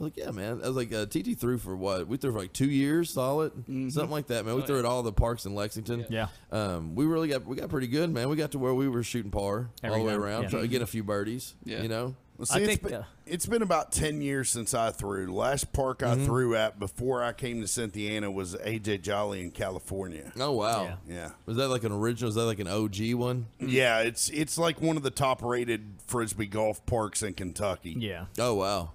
I 0.00 0.02
was 0.02 0.12
like, 0.12 0.16
"Yeah, 0.16 0.30
man." 0.32 0.60
I 0.62 0.66
was 0.68 0.76
like, 0.76 0.92
uh, 0.92 1.06
"TT 1.06 1.38
threw 1.38 1.56
for 1.58 1.76
what? 1.76 2.08
We 2.08 2.16
threw 2.16 2.32
for 2.32 2.38
like 2.40 2.52
two 2.52 2.68
years 2.68 3.10
solid, 3.10 3.52
something 3.66 4.10
like 4.10 4.26
that, 4.26 4.44
man. 4.44 4.56
We 4.56 4.62
threw 4.62 4.78
at 4.78 4.84
all 4.84 5.02
the 5.02 5.12
parks 5.12 5.46
in 5.46 5.54
Lexington. 5.54 6.06
Yeah. 6.10 6.26
Um, 6.50 6.94
we 6.96 7.04
really 7.06 7.28
got 7.28 7.46
we 7.46 7.56
got 7.56 7.68
pretty 7.68 7.86
good, 7.86 8.10
man. 8.10 8.28
We 8.28 8.36
got 8.36 8.50
to 8.52 8.58
where 8.58 8.74
we 8.74 8.88
were 8.88 9.02
shooting 9.04 9.30
par 9.30 9.70
Every 9.82 9.98
all 10.00 10.04
the 10.04 10.10
way 10.10 10.14
around, 10.16 10.44
yeah. 10.44 10.48
trying 10.50 10.62
to 10.62 10.68
get 10.68 10.82
a 10.82 10.86
few 10.86 11.04
birdies. 11.04 11.54
Yeah. 11.64 11.82
You 11.82 11.88
know. 11.88 12.14
Well, 12.36 12.48
I 12.50 12.58
think, 12.58 12.72
it's, 12.72 12.82
been, 12.82 12.94
uh, 12.94 13.04
it's 13.26 13.46
been 13.46 13.62
about 13.62 13.92
10 13.92 14.20
years 14.20 14.50
since 14.50 14.74
I 14.74 14.90
threw. 14.90 15.26
The 15.26 15.32
last 15.32 15.72
park 15.72 16.02
I 16.02 16.16
Mm-hmm. 16.16 16.24
threw 16.24 16.56
at 16.56 16.80
before 16.80 17.22
I 17.22 17.32
came 17.32 17.60
to 17.60 17.68
Cynthiana 17.68 18.28
was 18.28 18.56
AJ 18.56 19.02
Jolly 19.02 19.40
in 19.40 19.52
California. 19.52 20.32
Oh 20.40 20.50
wow. 20.50 20.82
Yeah. 20.82 20.96
Yeah. 21.14 21.30
Was 21.46 21.56
that 21.58 21.68
like 21.68 21.84
an 21.84 21.92
original? 21.92 22.26
Was 22.26 22.34
that 22.34 22.46
like 22.46 22.58
an 22.58 22.66
OG 22.66 23.14
one? 23.14 23.46
Yeah, 23.60 24.00
it's 24.00 24.30
it's 24.30 24.58
like 24.58 24.82
one 24.82 24.96
of 24.96 25.04
the 25.04 25.12
top 25.12 25.42
rated 25.44 25.84
frisbee 26.08 26.46
golf 26.46 26.84
parks 26.86 27.22
in 27.22 27.34
Kentucky. 27.34 27.94
Yeah, 27.96 28.24
Oh 28.36 28.54
wow. 28.54 28.90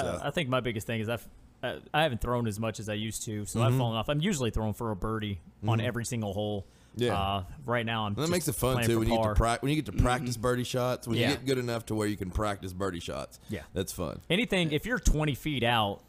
So- 0.00 0.20
I, 0.22 0.28
I 0.28 0.30
think 0.30 0.48
my 0.48 0.60
biggest 0.60 0.86
thing 0.86 1.00
is 1.00 1.08
I've 1.08 1.26
I, 1.62 1.78
I 1.94 2.02
haven't 2.02 2.20
thrown 2.20 2.48
as 2.48 2.58
much 2.58 2.80
as 2.80 2.88
I 2.88 2.94
used 2.94 3.24
to, 3.26 3.44
so 3.46 3.60
Mm-hmm. 3.60 3.68
I've 3.68 3.78
fallen 3.78 3.96
off. 3.96 4.08
I'm 4.08 4.20
usually 4.20 4.50
throwing 4.50 4.72
for 4.74 4.90
a 4.90 4.96
birdie 4.96 5.38
on 5.66 5.80
every 5.80 6.04
single 6.04 6.32
hole. 6.32 6.66
Yeah. 6.96 7.16
Uh, 7.16 7.44
right 7.64 7.86
now 7.86 8.04
I'm. 8.06 8.14
And 8.14 8.24
that 8.24 8.30
makes 8.30 8.48
it 8.48 8.54
fun 8.56 8.82
too 8.84 8.98
when 8.98 9.08
you 9.08 9.16
get 9.16 9.22
to 9.22 9.34
pra- 9.34 9.58
when 9.60 9.70
you 9.70 9.76
get 9.80 9.86
to 9.86 9.92
practice 10.02 10.36
birdie 10.36 10.64
shots. 10.64 11.06
When 11.06 11.16
Yeah. 11.16 11.30
you 11.30 11.36
get 11.36 11.46
good 11.46 11.58
enough 11.58 11.86
to 11.86 11.94
where 11.94 12.08
you 12.08 12.16
can 12.16 12.30
practice 12.32 12.72
birdie 12.72 12.98
shots. 13.00 13.38
Yeah. 13.48 13.60
that's 13.74 13.92
fun. 13.92 14.20
anything 14.28 14.72
if 14.72 14.84
you're 14.86 14.98
20 14.98 15.34
feet 15.36 15.62
out 15.62 16.00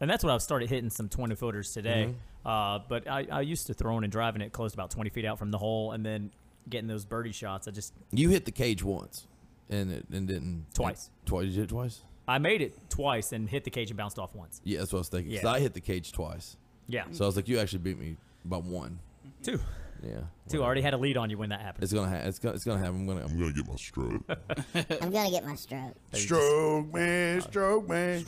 and 0.00 0.10
that's 0.10 0.22
what 0.22 0.30
i've 0.34 0.42
started 0.42 0.68
hitting 0.68 0.90
some 0.90 1.08
20 1.08 1.36
footers 1.36 1.72
today 1.72 2.08
Mm-hmm. 2.10 2.48
uh, 2.48 2.80
but 2.86 3.08
I, 3.08 3.26
I 3.30 3.40
used 3.40 3.66
to 3.68 3.74
throwing 3.74 4.02
and 4.04 4.12
driving 4.12 4.42
it 4.42 4.52
close 4.52 4.72
to 4.72 4.76
about 4.76 4.90
20 4.90 5.08
feet 5.10 5.24
out 5.24 5.38
from 5.38 5.50
the 5.50 5.56
hole 5.58 5.92
and 5.92 6.04
then 6.04 6.32
getting 6.68 6.86
those 6.86 7.04
birdie 7.06 7.32
shots 7.32 7.66
i 7.66 7.70
just 7.70 7.94
You 8.12 8.28
hit 8.28 8.44
the 8.44 8.50
cage 8.52 8.82
once, 8.82 9.26
and 9.70 9.90
it 9.90 10.04
and 10.12 10.26
didn't 10.28 10.66
Twice. 10.74 11.08
Twice. 11.24 11.46
You 11.46 11.60
hit 11.60 11.70
twice. 11.70 12.02
I 12.28 12.38
made 12.38 12.60
it 12.62 12.76
twice 12.90 13.32
and 13.32 13.48
hit 13.48 13.64
the 13.64 13.70
cage 13.70 13.90
and 13.90 13.96
bounced 13.96 14.18
off 14.18 14.34
once 14.34 14.60
Yeah, 14.64 14.78
that's 14.80 14.92
what 14.92 14.98
I 14.98 15.00
was 15.00 15.08
thinking. 15.08 15.34
'cause 15.34 15.44
Yeah. 15.44 15.50
I 15.50 15.60
hit 15.60 15.74
the 15.74 15.80
cage 15.80 16.12
twice. 16.12 16.56
Yeah. 16.88 17.04
So 17.12 17.24
I 17.24 17.26
was 17.26 17.36
like, 17.36 17.48
you 17.48 17.58
actually 17.58 17.80
beat 17.80 17.98
me 17.98 18.16
by 18.44 18.58
one. 18.58 18.98
Two. 19.42 19.58
Yeah. 20.02 20.20
Two. 20.48 20.62
I 20.62 20.66
Already 20.66 20.82
had 20.82 20.94
a 20.94 20.98
lead 20.98 21.16
on 21.16 21.30
you 21.30 21.38
when 21.38 21.48
that 21.48 21.60
happened. 21.60 21.82
It's 21.82 21.92
gonna 21.92 22.08
ha- 22.08 22.26
it's 22.28 22.38
gonna 22.38 22.54
it's 22.54 22.64
gonna 22.64 22.78
happen. 22.78 22.96
I'm 23.00 23.06
gonna 23.06 23.24
I'm 23.24 23.38
gonna 23.38 23.52
get 23.52 23.66
my 23.66 23.74
stroke. 23.76 24.22
I'm 25.02 25.10
gonna 25.10 25.30
get 25.30 25.44
my 25.44 25.54
stroke. 25.56 25.94
Stroke 26.12 26.92
man, 26.94 27.40
stroke 27.40 27.88
man. 27.88 28.24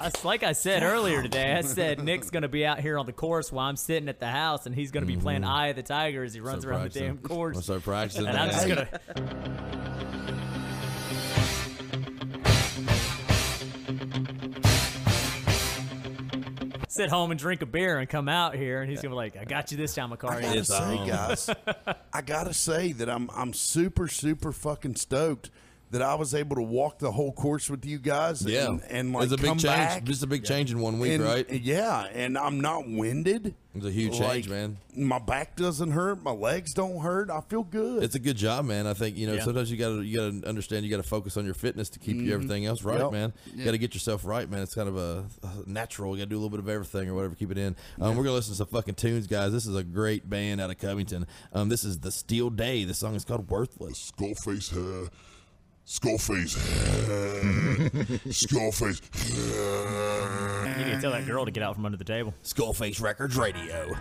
It's 0.00 0.24
like 0.24 0.44
I 0.44 0.52
said 0.52 0.82
earlier 0.82 1.22
today. 1.22 1.54
I 1.54 1.62
said 1.62 2.02
Nick's 2.04 2.30
gonna 2.30 2.48
be 2.48 2.64
out 2.64 2.80
here 2.80 2.98
on 2.98 3.06
the 3.06 3.12
course 3.12 3.50
while 3.50 3.68
I'm 3.68 3.76
sitting 3.76 4.08
at 4.08 4.20
the 4.20 4.28
house, 4.28 4.66
and 4.66 4.74
he's 4.74 4.90
gonna 4.92 5.06
be 5.06 5.16
playing 5.16 5.44
Eye 5.44 5.68
of 5.68 5.76
the 5.76 5.82
Tiger 5.82 6.22
as 6.22 6.34
he 6.34 6.40
runs 6.40 6.62
Start 6.62 6.76
around 6.76 6.92
the 6.92 7.00
damn 7.00 7.18
course. 7.18 7.56
I'm 7.56 7.62
gonna 7.62 7.80
practicing. 7.80 8.26
And 8.26 8.36
I'm 8.36 8.50
just 8.50 8.68
gonna. 8.68 8.88
Sit 16.88 17.10
home 17.10 17.30
and 17.30 17.38
drink 17.38 17.62
a 17.62 17.66
beer 17.66 17.98
and 17.98 18.08
come 18.08 18.28
out 18.28 18.54
here, 18.56 18.80
and 18.80 18.90
he's 18.90 19.00
gonna 19.00 19.12
be 19.12 19.16
like, 19.16 19.36
"I 19.36 19.44
got 19.44 19.70
you 19.70 19.76
this 19.76 19.94
time, 19.94 20.12
I 20.12 20.16
gotta 20.16 20.64
say, 20.64 21.06
guys, 21.06 21.50
I 22.12 22.22
gotta 22.22 22.54
say 22.54 22.92
that 22.92 23.08
I'm 23.10 23.30
I'm 23.34 23.52
super 23.52 24.08
super 24.08 24.52
fucking 24.52 24.96
stoked 24.96 25.50
that 25.90 26.02
I 26.02 26.14
was 26.14 26.34
able 26.34 26.56
to 26.56 26.62
walk 26.62 26.98
the 26.98 27.10
whole 27.12 27.32
course 27.32 27.70
with 27.70 27.84
you 27.84 27.98
guys. 27.98 28.44
yeah, 28.44 28.66
and, 28.68 28.82
and 28.90 29.12
like 29.12 29.24
it's 29.24 29.32
a 29.32 29.36
big 29.36 29.46
come 29.46 29.58
change. 29.58 29.74
back. 29.74 30.04
Just 30.04 30.22
a 30.22 30.26
big 30.26 30.44
change 30.44 30.70
in 30.70 30.80
one 30.80 30.98
week, 30.98 31.12
and, 31.12 31.24
right? 31.24 31.48
Yeah, 31.50 32.02
and 32.12 32.36
I'm 32.36 32.60
not 32.60 32.88
winded. 32.88 33.54
It's 33.74 33.86
a 33.86 33.90
huge 33.92 34.18
change, 34.18 34.48
man. 34.48 34.78
My 34.96 35.20
back 35.20 35.54
doesn't 35.54 35.92
hurt. 35.92 36.20
My 36.24 36.32
legs 36.32 36.74
don't 36.74 37.00
hurt. 37.00 37.30
I 37.30 37.40
feel 37.42 37.62
good. 37.62 38.02
It's 38.02 38.16
a 38.16 38.18
good 38.18 38.36
job, 38.36 38.64
man. 38.64 38.88
I 38.88 38.94
think 38.94 39.16
you 39.16 39.28
know 39.28 39.34
Yeah. 39.34 39.44
sometimes 39.44 39.70
you 39.70 39.76
gotta 39.76 40.04
you 40.04 40.16
gotta 40.16 40.48
understand 40.48 40.84
you 40.84 40.90
gotta 40.90 41.04
focus 41.04 41.36
on 41.36 41.44
your 41.44 41.54
fitness 41.54 41.88
to 41.90 42.00
keep 42.00 42.16
you 42.16 42.34
everything 42.34 42.66
else 42.66 42.82
right, 42.82 42.98
Yep. 42.98 43.12
man. 43.12 43.32
You 43.54 43.64
gotta 43.64 43.78
get 43.78 43.94
yourself 43.94 44.24
right, 44.24 44.50
man. 44.50 44.62
It's 44.62 44.74
kind 44.74 44.88
of 44.88 44.96
a, 44.96 45.24
a 45.44 45.68
natural. 45.68 46.10
You 46.16 46.22
gotta 46.22 46.30
do 46.30 46.36
a 46.36 46.40
little 46.40 46.50
bit 46.50 46.58
of 46.60 46.68
everything 46.68 47.08
or 47.08 47.14
whatever. 47.14 47.36
Keep 47.36 47.52
it 47.52 47.58
in. 47.58 47.76
Um, 48.00 48.16
We're 48.16 48.24
gonna 48.24 48.34
listen 48.34 48.52
to 48.54 48.56
some 48.58 48.66
fucking 48.66 48.96
tunes, 48.96 49.28
guys. 49.28 49.52
This 49.52 49.66
is 49.66 49.76
a 49.76 49.84
great 49.84 50.28
band 50.28 50.60
out 50.60 50.70
of 50.70 50.78
Covington. 50.78 51.26
Um, 51.52 51.68
this 51.68 51.84
is 51.84 52.00
the 52.00 52.10
Steel 52.10 52.50
Day. 52.50 52.82
The 52.84 52.94
song 52.94 53.14
is 53.14 53.24
called 53.24 53.48
Worthless. 53.48 54.10
Skullface 54.18 54.70
hair. 54.74 55.08
Skullface. 55.88 56.54
Skullface. 58.28 59.00
You 60.78 60.84
need 60.84 60.92
to 60.92 61.00
tell 61.00 61.10
that 61.12 61.26
girl 61.26 61.44
to 61.44 61.50
get 61.50 61.62
out 61.62 61.74
from 61.74 61.86
under 61.86 61.96
the 61.96 62.04
table. 62.04 62.34
Skullface 62.44 63.00
Records 63.00 63.36
Radio. 63.36 63.96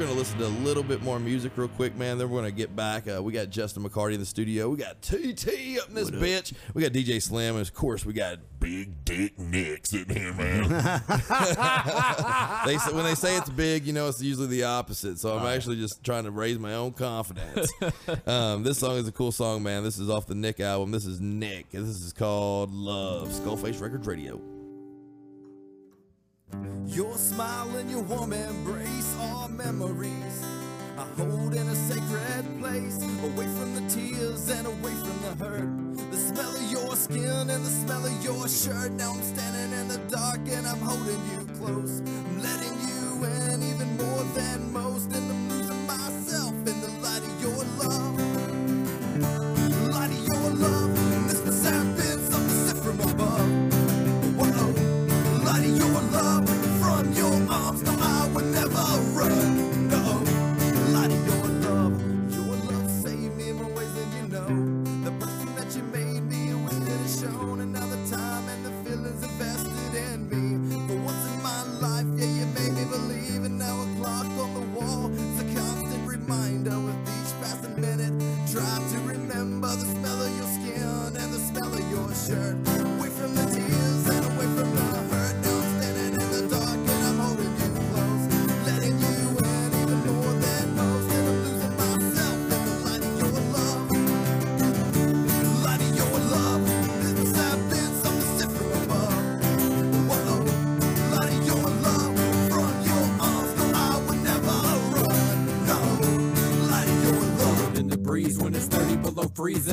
We're 0.00 0.06
gonna 0.06 0.18
listen 0.18 0.38
to 0.38 0.46
a 0.46 0.56
little 0.64 0.82
bit 0.82 1.02
more 1.02 1.20
music 1.20 1.52
real 1.56 1.68
quick, 1.68 1.94
man. 1.94 2.16
Then 2.16 2.30
we're 2.30 2.38
gonna 2.38 2.50
get 2.50 2.74
back. 2.74 3.06
Uh, 3.06 3.22
we 3.22 3.34
got 3.34 3.50
Justin 3.50 3.82
McCarty 3.82 4.14
in 4.14 4.20
the 4.20 4.24
studio. 4.24 4.70
We 4.70 4.78
got 4.78 5.02
TT 5.02 5.76
up 5.78 5.90
in 5.90 5.94
this 5.94 6.10
bitch. 6.10 6.54
We 6.72 6.80
got 6.80 6.92
DJ 6.92 7.20
Slim, 7.20 7.56
and 7.56 7.66
of 7.66 7.74
course 7.74 8.06
we 8.06 8.14
got 8.14 8.38
Big 8.60 9.04
Dick 9.04 9.38
Nick 9.38 9.86
sitting 9.86 10.16
here, 10.16 10.32
man. 10.32 10.70
they 12.64 12.78
say, 12.78 12.92
when 12.94 13.04
they 13.04 13.14
say 13.14 13.36
it's 13.36 13.50
big, 13.50 13.84
you 13.84 13.92
know 13.92 14.08
it's 14.08 14.22
usually 14.22 14.46
the 14.46 14.64
opposite. 14.64 15.18
So 15.18 15.36
I'm 15.36 15.44
actually 15.44 15.76
just 15.76 16.02
trying 16.02 16.24
to 16.24 16.30
raise 16.30 16.58
my 16.58 16.72
own 16.72 16.92
confidence. 16.92 17.70
um, 18.26 18.62
this 18.62 18.78
song 18.78 18.96
is 18.96 19.06
a 19.06 19.12
cool 19.12 19.32
song, 19.32 19.62
man. 19.62 19.84
This 19.84 19.98
is 19.98 20.08
off 20.08 20.26
the 20.26 20.34
Nick 20.34 20.60
album. 20.60 20.92
This 20.92 21.04
is 21.04 21.20
Nick. 21.20 21.74
and 21.74 21.86
This 21.86 22.00
is 22.00 22.14
called 22.14 22.72
Love. 22.72 23.28
Skullface 23.28 23.78
Records 23.82 24.06
Radio. 24.06 24.59
Your 26.86 27.16
smile 27.16 27.76
and 27.76 27.90
your 27.90 28.02
warm 28.02 28.32
embrace 28.32 29.16
are 29.20 29.48
memories. 29.48 30.44
I 30.98 31.04
hold 31.16 31.54
in 31.54 31.68
a 31.68 31.74
sacred 31.74 32.44
place 32.58 33.00
Away 33.22 33.46
from 33.46 33.74
the 33.74 33.82
tears 33.88 34.48
and 34.48 34.66
away 34.66 34.92
from 34.92 35.18
the 35.22 35.44
hurt. 35.44 36.10
The 36.10 36.16
smell 36.16 36.56
of 36.56 36.72
your 36.72 36.96
skin 36.96 37.50
and 37.50 37.64
the 37.64 37.70
smell 37.70 38.06
of 38.06 38.24
your 38.24 38.48
shirt. 38.48 38.92
Now 38.92 39.12
I'm 39.12 39.22
standing 39.22 39.78
in 39.78 39.88
the 39.88 39.98
dark 40.08 40.40
and 40.48 40.66
I'm 40.66 40.80
holding 40.80 41.20
you 41.30 41.46
close. 41.58 42.00
I'm 42.00 42.42
letting 42.42 42.76
you 42.80 43.24
in 43.24 43.62
even 43.62 43.96
more 43.98 44.24
than 44.34 44.72
most. 44.72 45.12
And 45.12 45.30
I'm 45.30 45.59
your 57.78 57.88
arms. 57.88 57.99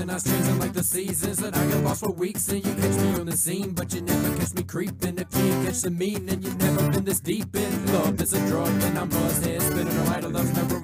I 0.10 0.14
was 0.14 0.24
changing 0.24 0.60
like 0.60 0.74
the 0.74 0.84
seasons, 0.84 1.42
and 1.42 1.56
I 1.56 1.68
get 1.68 1.84
lost 1.84 2.02
for 2.02 2.12
weeks. 2.12 2.48
And 2.50 2.66
you 2.66 2.74
catch 2.76 2.96
me 3.02 3.20
on 3.20 3.26
the 3.26 3.36
scene, 3.36 3.72
but 3.72 3.94
you 3.94 4.02
never 4.02 4.38
catch 4.38 4.54
me 4.54 4.64
creeping. 4.64 5.18
If 5.18 5.28
you 5.36 5.44
ain't 5.44 5.66
catch 5.66 5.82
the 5.82 5.92
meaning, 5.92 6.42
you 6.42 6.54
never 6.54 6.92
been 6.92 7.04
this 7.04 7.20
deep 7.20 7.54
in 7.56 7.94
love. 7.94 8.22
It's 8.22 8.34
a 8.34 8.48
drug, 8.48 8.70
and 8.70 8.98
I'm 8.98 9.10
buzzhead 9.10 9.62
spinning. 9.62 9.98
Alright, 10.00 10.24
I 10.24 10.28
love's 10.28 10.54
never 10.56 10.77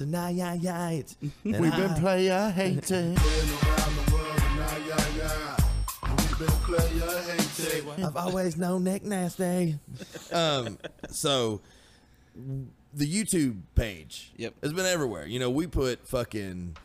around 0.00 0.10
the 0.10 0.16
world 0.16 0.34
tonight, 0.34 0.34
yeah, 0.34 0.54
yeah. 0.54 0.90
It's, 0.90 1.16
We've 1.44 1.60
been 1.60 1.94
player 1.94 2.50
hating. 2.54 3.16
I've 8.04 8.16
always 8.16 8.56
known 8.56 8.84
Nick 8.84 9.04
Nasty. 9.04 9.78
um, 10.32 10.78
so 11.10 11.60
the 12.92 13.06
YouTube 13.06 13.60
page 13.74 14.32
Yep. 14.36 14.54
has 14.62 14.72
been 14.72 14.86
everywhere. 14.86 15.26
You 15.26 15.38
know, 15.38 15.50
we 15.50 15.66
put 15.66 16.06
fucking 16.06 16.76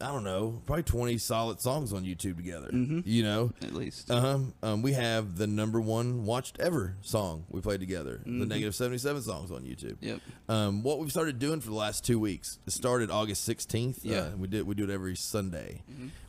I 0.00 0.06
don't 0.08 0.24
know, 0.24 0.62
probably 0.66 0.82
twenty 0.82 1.18
solid 1.18 1.60
songs 1.60 1.92
on 1.92 2.04
YouTube 2.04 2.36
together. 2.36 2.70
You 2.72 3.22
know, 3.22 3.52
At 3.62 3.74
least. 3.74 4.10
uh 4.10 4.20
huh. 4.20 4.38
Um, 4.62 4.82
we 4.82 4.92
have 4.94 5.36
the 5.36 5.46
number 5.46 5.80
one 5.80 6.24
watched 6.24 6.58
ever 6.58 6.96
song 7.02 7.44
we 7.50 7.60
played 7.60 7.80
together. 7.80 8.22
The 8.24 8.46
negative 8.46 8.74
seventy 8.74 8.98
seven 8.98 9.20
songs 9.22 9.50
on 9.50 9.62
YouTube. 9.64 9.96
Yep. 10.00 10.20
Um, 10.48 10.82
what 10.82 10.98
we've 10.98 11.10
started 11.10 11.38
doing 11.38 11.60
for 11.60 11.68
the 11.68 11.74
last 11.76 12.04
two 12.04 12.18
weeks. 12.18 12.58
It 12.66 12.72
started 12.72 13.10
August 13.10 13.44
sixteenth. 13.44 14.04
Yeah. 14.04 14.20
Uh, 14.20 14.30
we 14.38 14.48
did. 14.48 14.66
We 14.66 14.74
do 14.74 14.84
it 14.84 14.90
every 14.90 15.16
Sunday. 15.16 15.82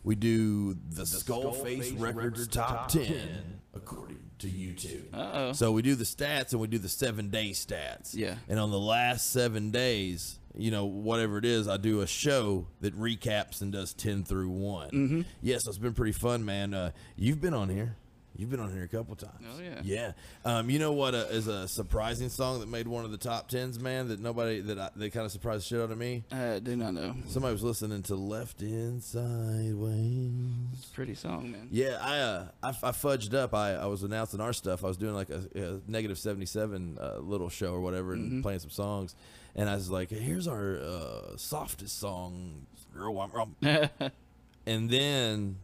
We 0.03 0.15
do 0.15 0.73
the, 0.89 1.05
Skull 1.05 1.53
Face 1.53 1.91
Records 1.91 2.47
Top 2.47 2.89
Ten 2.89 3.61
according 3.73 4.19
to 4.39 4.47
YouTube. 4.47 5.13
Uh-oh. 5.13 5.53
So 5.53 5.71
we 5.71 5.81
do 5.81 5.95
the 5.95 6.03
stats 6.03 6.51
and 6.51 6.59
we 6.59 6.67
do 6.67 6.77
the 6.77 6.89
seven 6.89 7.29
day 7.29 7.51
stats. 7.51 8.13
Yeah. 8.15 8.35
And 8.49 8.59
on 8.59 8.71
the 8.71 8.79
last 8.79 9.31
seven 9.31 9.71
days, 9.71 10.39
you 10.55 10.71
know, 10.71 10.85
whatever 10.85 11.37
it 11.37 11.45
is, 11.45 11.67
I 11.67 11.77
do 11.77 12.01
a 12.01 12.07
show 12.07 12.67
that 12.81 12.97
recaps 12.97 13.61
and 13.61 13.71
does 13.71 13.93
ten 13.93 14.23
through 14.23 14.49
one. 14.49 14.89
Mm-hmm. 14.89 15.21
Yes, 15.41 15.67
it's 15.67 15.77
been 15.77 15.93
pretty 15.93 16.13
fun, 16.13 16.43
man. 16.45 16.73
Uh, 16.73 16.91
you've 17.15 17.41
been 17.41 17.53
on 17.53 17.69
here. 17.69 17.95
You've 18.33 18.49
been 18.49 18.61
on 18.61 18.71
here 18.71 18.83
a 18.83 18.87
couple 18.87 19.13
times. 19.17 19.45
Oh, 19.45 19.61
yeah. 19.61 19.81
Yeah. 19.83 20.11
Um, 20.45 20.69
you 20.69 20.79
know 20.79 20.93
what 20.93 21.13
uh, 21.13 21.25
is 21.29 21.47
a 21.47 21.67
surprising 21.67 22.29
song 22.29 22.61
that 22.61 22.69
made 22.69 22.87
one 22.87 23.03
of 23.03 23.11
the 23.11 23.17
top 23.17 23.49
tens, 23.49 23.77
man? 23.77 24.07
That 24.07 24.21
nobody 24.21 24.61
that 24.61 24.79
I, 24.79 24.89
that 24.95 25.11
kind 25.11 25.25
of 25.25 25.33
surprised 25.33 25.65
the 25.65 25.67
shit 25.67 25.81
out 25.81 25.91
of 25.91 25.97
me. 25.97 26.23
I 26.31 26.59
do 26.59 26.77
not 26.77 26.93
know. 26.93 27.13
Somebody 27.27 27.51
was 27.51 27.61
listening 27.61 28.01
to 28.03 28.15
Left 28.15 28.61
Inside 28.61 29.75
Ways. 29.75 30.85
Pretty 30.93 31.13
song, 31.13 31.51
man. 31.51 31.67
Yeah, 31.71 31.97
I, 32.01 32.19
uh, 32.19 32.47
I 32.63 32.69
I 32.69 32.91
fudged 32.91 33.33
up. 33.33 33.53
I, 33.53 33.73
I 33.73 33.85
was 33.87 34.01
announcing 34.01 34.39
our 34.39 34.53
stuff. 34.53 34.85
I 34.85 34.87
was 34.87 34.97
doing 34.97 35.13
like 35.13 35.29
a, 35.29 35.43
a 35.53 35.81
negative 35.91 36.17
seventy 36.17 36.45
seven 36.45 36.97
uh, 36.99 37.17
little 37.19 37.49
show 37.49 37.73
or 37.73 37.81
whatever, 37.81 38.13
and 38.13 38.41
playing 38.41 38.59
some 38.59 38.71
songs. 38.71 39.13
And 39.55 39.69
I 39.69 39.75
was 39.75 39.89
like, 39.89 40.09
"Here's 40.09 40.47
our 40.47 40.77
uh, 40.77 41.37
softest 41.37 41.99
song, 41.99 42.65
girl." 42.93 43.19
I'm 43.19 43.55
and 44.65 44.89
then 44.89 45.57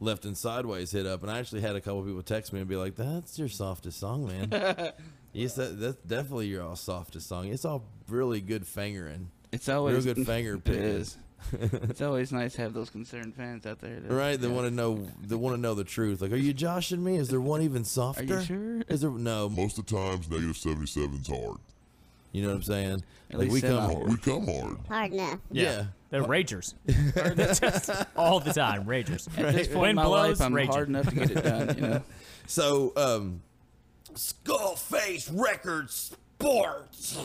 Left 0.00 0.24
and 0.24 0.36
Sideways 0.36 0.90
hit 0.92 1.06
up, 1.06 1.22
and 1.22 1.30
I 1.30 1.38
actually 1.38 1.60
had 1.62 1.76
a 1.76 1.80
couple 1.80 2.02
people 2.02 2.22
text 2.22 2.52
me 2.52 2.60
and 2.60 2.68
be 2.68 2.76
like, 2.76 2.96
"That's 2.96 3.38
your 3.38 3.48
softest 3.48 3.98
song, 4.00 4.26
man." 4.26 4.92
yes, 5.32 5.54
that, 5.56 5.78
that's 5.80 5.96
definitely 6.06 6.46
your 6.46 6.62
all 6.62 6.76
softest 6.76 7.28
song. 7.28 7.48
It's 7.48 7.64
all 7.64 7.84
really 8.08 8.40
good 8.40 8.66
fingering. 8.66 9.30
It's 9.52 9.68
always 9.68 10.04
Real 10.04 10.14
good 10.14 10.26
finger 10.26 10.54
It 10.54 10.64
picking. 10.64 11.06
it's 11.90 12.00
always 12.02 12.32
nice 12.32 12.54
to 12.54 12.62
have 12.62 12.72
those 12.72 12.90
concerned 12.90 13.34
fans 13.34 13.66
out 13.66 13.78
there. 13.80 14.00
that- 14.00 14.12
Right, 14.12 14.40
they 14.40 14.48
yeah. 14.48 14.54
want 14.54 14.66
to 14.68 14.74
know. 14.74 15.06
They 15.22 15.34
want 15.36 15.54
to 15.56 15.60
know 15.60 15.74
the 15.74 15.84
truth. 15.84 16.20
Like, 16.22 16.32
are 16.32 16.36
you 16.36 16.52
joshing 16.54 17.04
me? 17.04 17.16
Is 17.16 17.28
there 17.28 17.40
one 17.40 17.62
even 17.62 17.84
softer? 17.84 18.22
Are 18.22 18.38
you 18.40 18.44
sure? 18.44 18.82
Is 18.88 19.02
there 19.02 19.10
no? 19.10 19.48
Most 19.50 19.78
of 19.78 19.86
the 19.86 19.94
times, 19.94 20.26
seventy-seven 20.26 21.14
is 21.20 21.28
hard. 21.28 21.58
You 22.32 22.42
know 22.42 22.48
what 22.48 22.56
I'm 22.56 22.62
saying? 22.62 23.02
At 23.30 23.38
like 23.38 23.48
least 23.50 23.52
we 23.52 23.60
semi. 23.60 23.76
come. 23.78 23.90
Hard. 23.92 24.08
we 24.08 24.16
come 24.18 24.46
hard. 24.46 24.76
Hard 24.88 25.12
enough. 25.12 25.38
Yeah. 25.50 25.84
They're 26.10 26.22
ragers. 26.22 26.74
They're 26.86 27.34
just 27.34 27.90
all 28.16 28.38
the 28.40 28.52
time, 28.52 28.84
ragers. 28.84 29.26
At 29.38 29.54
this 29.54 29.66
point 29.68 29.78
Wind 29.80 29.90
in 29.90 29.96
my 29.96 30.04
blows, 30.04 30.38
life, 30.40 30.46
I'm 30.46 30.54
raging. 30.54 30.72
hard 30.72 30.88
enough 30.88 31.08
to 31.08 31.14
get 31.14 31.30
it 31.32 31.42
done. 31.42 31.74
You 31.76 31.80
know. 31.82 32.02
So, 32.48 32.92
um, 32.96 33.42
Skullface 34.14 35.28
Records 35.34 36.16
Sports. 36.38 37.18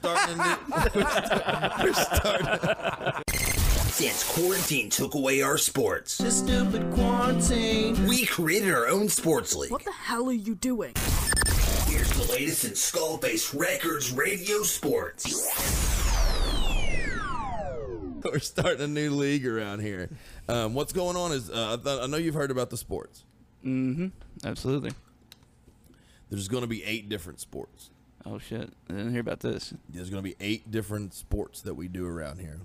Starting 0.00 0.38
a 0.38 0.58
new, 0.94 1.02
we're 1.82 1.92
starting. 1.94 3.22
Since 3.88 4.24
quarantine 4.34 4.90
took 4.90 5.14
away 5.14 5.40
our 5.40 5.56
sports, 5.56 6.18
This 6.18 6.38
stupid 6.40 6.92
quarantine. 6.92 8.06
we 8.06 8.26
created 8.26 8.70
our 8.74 8.86
own 8.86 9.08
sports 9.08 9.56
league. 9.56 9.70
What 9.72 9.84
the 9.84 9.92
hell 9.92 10.28
are 10.28 10.32
you 10.32 10.54
doing? 10.54 10.92
Here's 11.86 12.10
the 12.10 12.32
latest 12.32 12.64
in 12.64 12.72
Skullface 12.72 13.58
Records 13.58 14.12
radio 14.12 14.62
sports. 14.62 15.24
We're 18.24 18.38
starting 18.40 18.82
a 18.82 18.86
new 18.88 19.10
league 19.12 19.46
around 19.46 19.80
here. 19.80 20.10
Um, 20.48 20.74
what's 20.74 20.92
going 20.92 21.16
on 21.16 21.30
is 21.32 21.48
uh, 21.48 21.78
I, 21.80 21.82
th- 21.82 22.00
I 22.02 22.06
know 22.06 22.16
you've 22.16 22.34
heard 22.34 22.50
about 22.50 22.70
the 22.70 22.76
sports. 22.76 23.24
Mm-hmm. 23.64 24.08
Absolutely. 24.44 24.90
There's 26.30 26.48
going 26.48 26.62
to 26.62 26.66
be 26.68 26.82
eight 26.84 27.08
different 27.08 27.40
sports. 27.40 27.90
Oh 28.24 28.38
shit! 28.38 28.68
I 28.90 28.92
didn't 28.92 29.12
hear 29.12 29.20
about 29.20 29.38
this. 29.40 29.72
There's 29.88 30.10
going 30.10 30.22
to 30.24 30.28
be 30.28 30.34
eight 30.40 30.72
different 30.72 31.14
sports 31.14 31.60
that 31.62 31.74
we 31.74 31.86
do 31.86 32.04
around 32.06 32.40
here. 32.40 32.58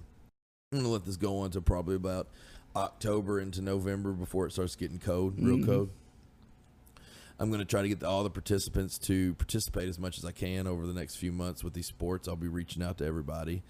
I'm 0.71 0.79
going 0.79 0.83
to 0.83 0.89
let 0.89 1.05
this 1.05 1.17
go 1.17 1.37
on 1.39 1.51
to 1.51 1.61
probably 1.61 1.95
about 1.95 2.27
October 2.75 3.39
into 3.39 3.61
November 3.61 4.13
before 4.13 4.47
it 4.47 4.53
starts 4.53 4.75
getting 4.75 4.97
cold, 4.97 5.35
real 5.37 5.57
Mhm. 5.57 5.65
cold. 5.67 5.89
I'm 7.41 7.49
going 7.49 7.59
to 7.59 7.65
try 7.65 7.81
to 7.81 7.87
get 7.87 7.99
the, 7.99 8.07
all 8.07 8.23
the 8.23 8.29
participants 8.29 8.99
to 8.99 9.33
participate 9.33 9.89
as 9.89 9.97
much 9.97 10.19
as 10.19 10.25
I 10.25 10.31
can 10.31 10.67
over 10.67 10.85
the 10.85 10.93
next 10.93 11.15
few 11.15 11.31
months 11.31 11.63
with 11.63 11.73
these 11.73 11.87
sports. 11.87 12.27
I'll 12.27 12.35
be 12.35 12.47
reaching 12.47 12.83
out 12.83 12.99
to 12.99 13.05
everybody. 13.05 13.63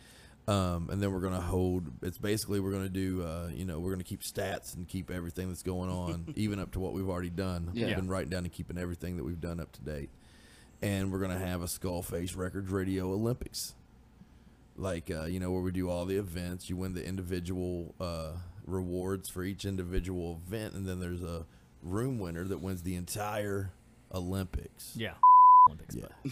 Um, 0.46 0.90
and 0.92 1.02
then 1.02 1.14
we're 1.14 1.22
going 1.22 1.36
to 1.36 1.40
hold, 1.40 1.86
it's 2.02 2.18
basically 2.18 2.60
we're 2.60 2.72
going 2.72 2.84
to 2.84 2.90
do, 2.90 3.24
uh, 3.24 3.48
you 3.54 3.64
know, 3.64 3.80
we're 3.80 3.92
going 3.92 4.00
to 4.00 4.06
keep 4.06 4.24
stats 4.24 4.76
and 4.76 4.90
keep 4.90 5.10
everything 5.10 5.48
that's 5.48 5.64
going 5.64 5.90
on, 5.90 6.26
even 6.36 6.60
up 6.60 6.74
to 6.74 6.82
what 6.82 6.92
we've 6.92 7.08
already 7.08 7.30
done. 7.30 7.70
Yeah. 7.72 7.88
We've 7.88 7.96
been 7.96 8.10
writing 8.10 8.30
down 8.30 8.44
and 8.44 8.52
keeping 8.52 8.78
everything 8.78 9.16
that 9.16 9.24
we've 9.24 9.40
done 9.40 9.62
up 9.62 9.72
to 9.72 9.82
date. 9.82 10.10
And 10.82 11.10
we're 11.10 11.20
going 11.20 11.32
to 11.32 11.46
have 11.46 11.62
a 11.62 11.68
Skullface 11.68 12.36
Records 12.36 12.70
Radio 12.72 13.14
Olympics 13.14 13.74
like 14.78 15.12
uh, 15.12 15.26
you 15.26 15.38
know 15.38 15.52
where 15.52 15.62
we 15.62 15.70
do 15.72 15.90
all 15.90 16.06
the 16.06 16.16
events 16.16 16.70
you 16.70 16.78
win 16.78 16.94
the 16.94 17.06
individual 17.06 17.94
uh, 18.00 18.32
rewards 18.66 19.30
for 19.30 19.44
each 19.44 19.66
individual 19.66 20.40
event 20.48 20.74
and 20.74 20.88
then 20.88 21.02
there's 21.02 21.22
a 21.22 21.46
room 21.84 22.20
winner 22.20 22.44
that 22.46 22.60
wins 22.62 22.82
the 22.84 22.96
entire 22.96 23.72
olympics 24.14 24.94
Yeah. 24.96 25.14
Olympics. 25.70 25.96
yeah 25.96 26.32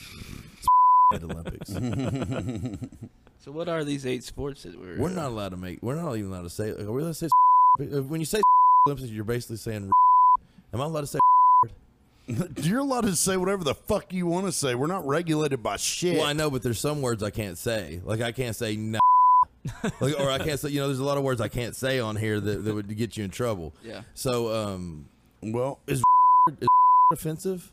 It's 1.12 1.24
olympics 1.24 1.70
So 3.42 3.52
what 3.54 3.70
are 3.70 3.84
these 3.86 4.06
eight 4.06 4.24
sports 4.26 4.64
that 4.64 4.78
we're? 4.78 4.98
we're 4.98 5.10
not 5.10 5.28
allowed 5.28 5.50
to 5.50 5.58
make 5.58 5.80
we're 5.82 5.96
not 5.96 6.16
even 6.18 6.30
allowed 6.32 6.44
to 6.44 6.50
say 6.50 6.72
are 6.72 6.92
we 6.92 7.02
allowed 7.02 7.16
to 7.16 7.30
say 7.30 7.30
when 8.02 8.20
you 8.20 8.26
say 8.26 8.42
olympics 8.88 9.10
you're 9.10 9.24
basically 9.24 9.58
saying 9.58 9.90
am 10.74 10.82
i 10.82 10.84
allowed 10.84 11.02
to 11.02 11.08
say 11.08 11.20
You're 12.62 12.80
allowed 12.80 13.02
to 13.06 13.16
say 13.16 13.38
whatever 13.38 13.64
the 13.64 13.74
fuck 13.74 14.14
you 14.14 14.28
want 14.28 14.46
to 14.46 14.52
say. 14.52 14.76
We're 14.76 14.86
not 14.86 15.08
regulated 15.08 15.64
by 15.64 15.78
shit. 15.78 16.18
well 16.18 16.28
i 16.28 16.34
know 16.34 16.52
but 16.52 16.62
there's 16.64 16.80
some 16.80 17.02
words 17.02 17.24
i 17.24 17.30
can't 17.32 17.58
say 17.58 18.02
like 18.04 18.22
i 18.22 18.32
can't 18.32 18.56
say 18.56 18.76
no 18.76 19.00
like, 20.00 20.20
or 20.20 20.30
i 20.30 20.38
can't 20.38 20.60
say 20.60 20.70
you 20.70 20.80
know 20.80 20.88
there's 20.88 21.00
a 21.00 21.04
lot 21.04 21.18
of 21.18 21.24
words 21.24 21.42
i 21.42 21.48
can't 21.48 21.76
say 21.76 22.00
on 22.00 22.16
here 22.16 22.40
that, 22.40 22.64
that 22.66 22.74
would 22.74 22.96
get 22.98 23.18
you 23.18 23.24
in 23.24 23.30
trouble 23.32 23.74
Yeah. 23.84 24.02
so 24.14 24.54
um 24.54 25.08
well, 25.42 25.80
is 25.88 26.04
is 26.62 26.68
offensive? 27.14 27.72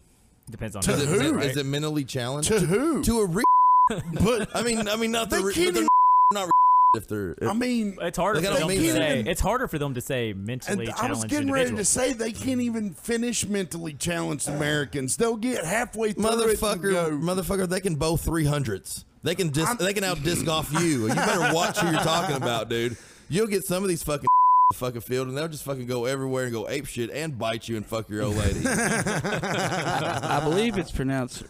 Depends 0.50 0.76
on 0.76 0.83
To 0.83 0.92
is 0.92 1.02
it, 1.02 1.09
who? 1.09 1.38
Is 1.40 1.57
it 1.57 1.66
mentally 1.66 2.05
challenged? 2.05 2.48
To 2.48 2.61
who? 2.61 3.02
To 3.02 3.20
a 3.20 3.26
re- 3.26 3.44
but 4.22 4.55
I 4.55 4.62
mean, 4.62 4.87
I 4.88 4.96
mean, 4.96 5.11
not 5.12 5.29
the 5.31 5.37
They 5.37 5.42
re- 5.42 5.55
can't 5.55 5.66
but 5.68 5.74
they're 5.74 5.83
even- 5.83 5.88
not 6.33 6.44
re- 6.46 6.50
if 6.96 7.09
they're. 7.09 7.33
If, 7.33 7.48
I 7.48 7.52
mean, 7.52 7.98
It's 8.00 8.16
harder 8.16 8.40
Like, 8.40 8.48
I 8.48 8.52
for 8.55 8.61
don't 8.61 8.68
them 8.68 8.79
mean 8.83 8.87
to 8.94 8.98
that. 8.98 9.24
say. 9.26 9.31
It's 9.31 9.40
harder 9.40 9.68
for 9.68 9.79
them 9.79 9.94
to 9.94 10.00
say 10.00 10.33
mentally. 10.33 10.72
and 10.72 10.79
mentally 10.79 10.87
I 10.88 11.11
was 11.11 11.18
challenged 11.18 11.31
getting 11.31 11.50
ready 11.52 11.64
to 11.66 11.70
individuals. 11.70 11.88
say 11.88 12.12
they 12.14 12.33
can't 12.33 12.61
even 12.61 12.94
finish 12.94 13.46
mentally 13.46 13.92
challenged 13.94 14.48
Americans. 14.48 15.16
They'll 15.16 15.37
get 15.37 15.64
halfway 15.64 16.12
through 16.12 16.26
it 16.26 16.33
and 16.33 16.40
motherfucker, 16.59 16.92
go, 16.92 17.11
motherfucker, 17.11 17.68
they 17.68 17.81
can 17.81 17.96
bow 17.96 18.16
three 18.16 18.44
hundreds. 18.46 19.05
They 19.24 19.35
can 19.35 19.50
dis- 19.50 19.66
I'm- 19.66 19.76
they 19.79 19.92
can 19.92 20.05
out 20.05 20.22
disc 20.22 20.48
off 20.48 20.72
you. 20.72 21.09
You 21.09 21.14
better 21.14 21.52
watch 21.55 21.79
who 21.81 21.90
you're 21.90 22.00
talking 22.00 22.37
about, 22.37 22.70
dude. 22.70 22.96
You'll 23.29 23.48
get 23.48 23.64
some 23.64 23.83
of 23.83 23.88
these 23.88 24.02
fucking 24.05 24.29
the 24.70 24.76
fucking 24.76 25.00
field 25.00 25.29
and 25.29 25.37
they'll 25.37 25.46
just 25.48 25.62
fucking 25.64 25.87
go 25.87 26.07
everywhere 26.07 26.44
and 26.44 26.52
go 26.52 26.68
ape 26.68 26.87
shit 26.87 27.11
and 27.11 27.38
bite 27.38 27.68
you 27.68 27.76
and 27.76 27.87
fuck 27.87 28.09
your 28.09 28.22
old 28.22 28.37
lady. 28.37 28.61
I 28.66 30.40
believe 30.42 30.76
it's 30.76 30.90
pronounced. 30.90 31.44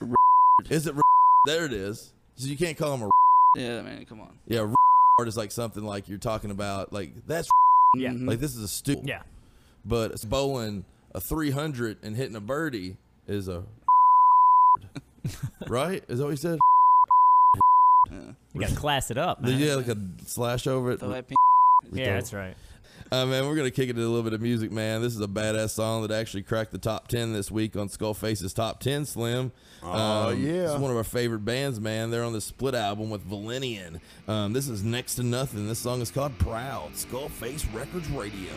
is 0.69 0.87
it? 0.87 0.95
There 1.47 1.65
it 1.65 1.73
is. 1.73 2.13
So 2.35 2.47
you 2.49 2.57
can't 2.57 2.77
call 2.77 2.97
them 2.97 3.03
a. 3.09 3.11
Yeah, 3.61 3.81
man, 3.83 4.05
come 4.05 4.21
on. 4.21 4.39
Yeah, 4.47 4.61
re- 5.19 5.27
is 5.27 5.37
like 5.37 5.51
something 5.51 5.83
like 5.83 6.09
you're 6.11 6.19
talking 6.19 6.51
about. 6.51 6.93
Like 6.93 7.27
that's 7.27 7.49
Yeah. 7.97 8.11
Mhm. 8.11 8.29
like 8.29 8.39
this 8.41 8.55
is 8.55 8.63
a 8.63 8.69
stupid. 8.69 9.09
Yeah. 9.09 9.23
but 9.85 10.11
it's 10.11 10.25
bowling 10.25 10.85
a 11.15 11.21
300 11.21 11.99
and 12.03 12.15
hitting 12.17 12.37
a 12.37 12.41
birdie 12.41 12.97
is 13.27 13.49
a 13.49 13.63
right 15.69 16.05
is 16.09 16.19
that 16.19 16.25
what 16.25 16.31
you 16.33 16.37
said 16.37 16.59
Yeah. 18.11 18.19
You 18.53 18.61
got 18.61 18.71
to 18.71 18.77
class 18.77 19.11
it 19.11 19.17
up, 19.19 19.43
Did 19.43 19.53
man. 19.53 19.61
you 19.61 19.69
have 19.71 19.87
like 19.87 19.97
a 19.97 20.01
slash 20.27 20.67
over 20.67 20.91
it 20.93 21.01
Throw 21.01 21.09
that 21.11 21.29
p- 21.29 21.35
Yeah, 21.93 22.15
that's 22.15 22.33
right. 22.35 22.57
Uh, 23.13 23.27
man 23.27 23.47
we're 23.47 23.57
gonna 23.57 23.71
kick 23.71 23.89
it 23.89 23.95
to 23.95 24.01
a 24.01 24.07
little 24.07 24.23
bit 24.23 24.33
of 24.33 24.41
music 24.41 24.71
man. 24.73 25.03
This 25.03 25.15
is 25.15 25.21
a 25.21 25.29
badass 25.29 25.71
song 25.71 26.03
that 26.03 26.11
actually 26.11 26.43
cracked 26.43 26.73
the 26.73 26.79
top 26.79 27.09
10 27.09 27.33
this 27.33 27.51
week 27.51 27.77
on 27.77 27.89
skullface's 27.89 28.53
top 28.53 28.81
10 28.81 29.07
slim. 29.07 29.53
Oh, 29.83 30.31
yeah. 30.31 30.73
it's 30.73 30.81
one 30.81 30.91
of 30.91 30.97
our 30.97 31.05
favorite 31.05 31.45
bands 31.45 31.81
man. 31.81 32.11
They're 32.11 32.25
on 32.25 32.33
the 32.33 32.41
split 32.41 32.75
album 32.75 33.11
with 33.11 33.29
valenian. 33.29 34.01
Um, 34.27 34.53
this 34.53 34.69
is 34.69 34.83
next 34.83 35.17
to 35.17 35.23
nothing. 35.23 35.69
This 35.69 35.79
song 35.79 36.01
is 36.01 36.11
called 36.11 36.39
proud. 36.39 36.93
Skullface 36.95 37.73
records 37.75 38.09
radio 38.11 38.53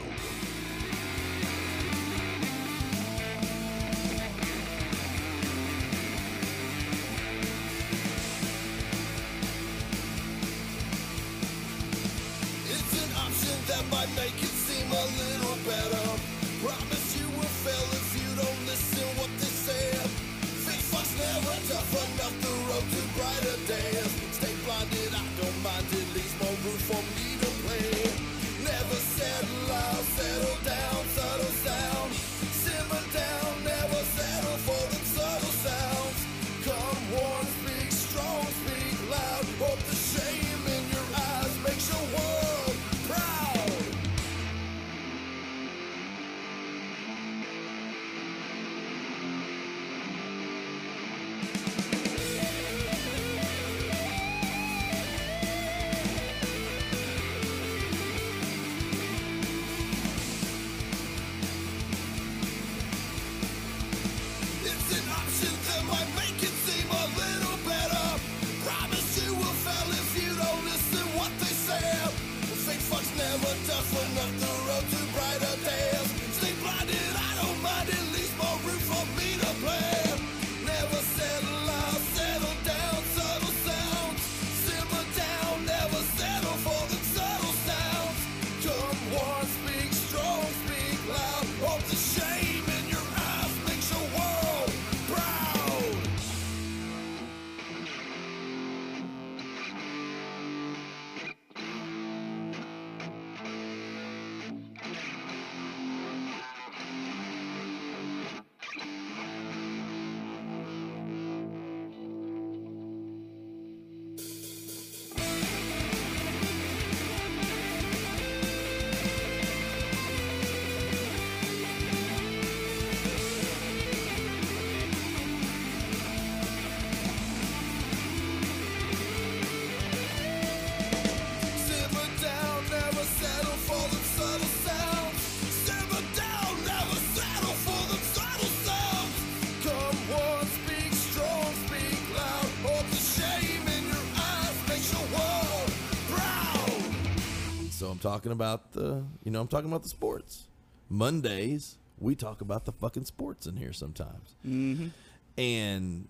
I'm 147.99 148.11
talking 148.11 148.31
about 148.31 148.71
the, 148.71 149.03
you 149.25 149.31
know, 149.31 149.41
I'm 149.41 149.47
talking 149.49 149.67
about 149.69 149.83
the 149.83 149.89
sports. 149.89 150.47
Mondays 150.87 151.77
we 151.99 152.15
talk 152.15 152.39
about 152.39 152.63
the 152.63 152.71
fucking 152.71 153.03
sports 153.03 153.45
in 153.45 153.57
here 153.57 153.73
sometimes, 153.73 154.35
Mhm. 154.47 154.91
and 155.37 156.07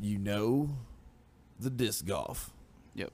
you 0.00 0.18
know 0.18 0.70
the 1.60 1.70
disc 1.70 2.04
golf. 2.04 2.52
Yep. 2.96 3.12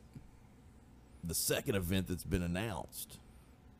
The 1.24 1.34
second 1.34 1.74
event 1.74 2.06
that's 2.06 2.24
been 2.24 2.42
announced 2.42 3.18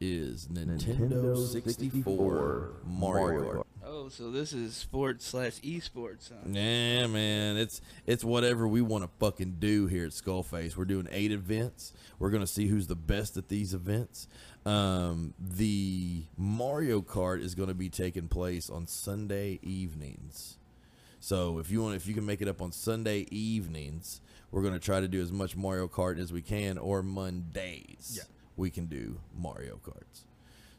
is 0.02 0.48
Nintendo 0.48 1.34
64 1.38 2.72
Mario 2.84 3.62
Kart. 3.62 3.65
Oh, 3.88 4.08
so 4.08 4.32
this 4.32 4.52
is 4.52 4.74
sports 4.74 5.24
slash 5.24 5.60
esports. 5.60 6.30
Huh? 6.30 6.48
Yeah, 6.50 7.06
man, 7.06 7.56
it's 7.56 7.80
it's 8.04 8.24
whatever 8.24 8.66
we 8.66 8.82
want 8.82 9.04
to 9.04 9.10
fucking 9.20 9.56
do 9.60 9.86
here 9.86 10.06
at 10.06 10.10
Skullface. 10.10 10.76
We're 10.76 10.86
doing 10.86 11.06
eight 11.12 11.30
events. 11.30 11.92
We're 12.18 12.30
gonna 12.30 12.48
see 12.48 12.66
who's 12.66 12.88
the 12.88 12.96
best 12.96 13.36
at 13.36 13.48
these 13.48 13.74
events. 13.74 14.26
Um, 14.64 15.34
the 15.38 16.24
Mario 16.36 17.00
Kart 17.00 17.40
is 17.40 17.54
gonna 17.54 17.74
be 17.74 17.88
taking 17.88 18.26
place 18.26 18.68
on 18.68 18.88
Sunday 18.88 19.60
evenings. 19.62 20.58
So 21.20 21.58
if 21.60 21.70
you 21.70 21.80
want, 21.80 21.94
if 21.94 22.08
you 22.08 22.14
can 22.14 22.26
make 22.26 22.42
it 22.42 22.48
up 22.48 22.60
on 22.60 22.72
Sunday 22.72 23.26
evenings, 23.30 24.20
we're 24.50 24.62
gonna 24.62 24.80
try 24.80 25.00
to 25.00 25.06
do 25.08 25.22
as 25.22 25.30
much 25.30 25.54
Mario 25.56 25.86
Kart 25.86 26.18
as 26.18 26.32
we 26.32 26.42
can, 26.42 26.76
or 26.76 27.04
Mondays. 27.04 28.14
Yeah. 28.16 28.24
we 28.56 28.70
can 28.70 28.86
do 28.86 29.20
Mario 29.36 29.78
Karts. 29.86 30.22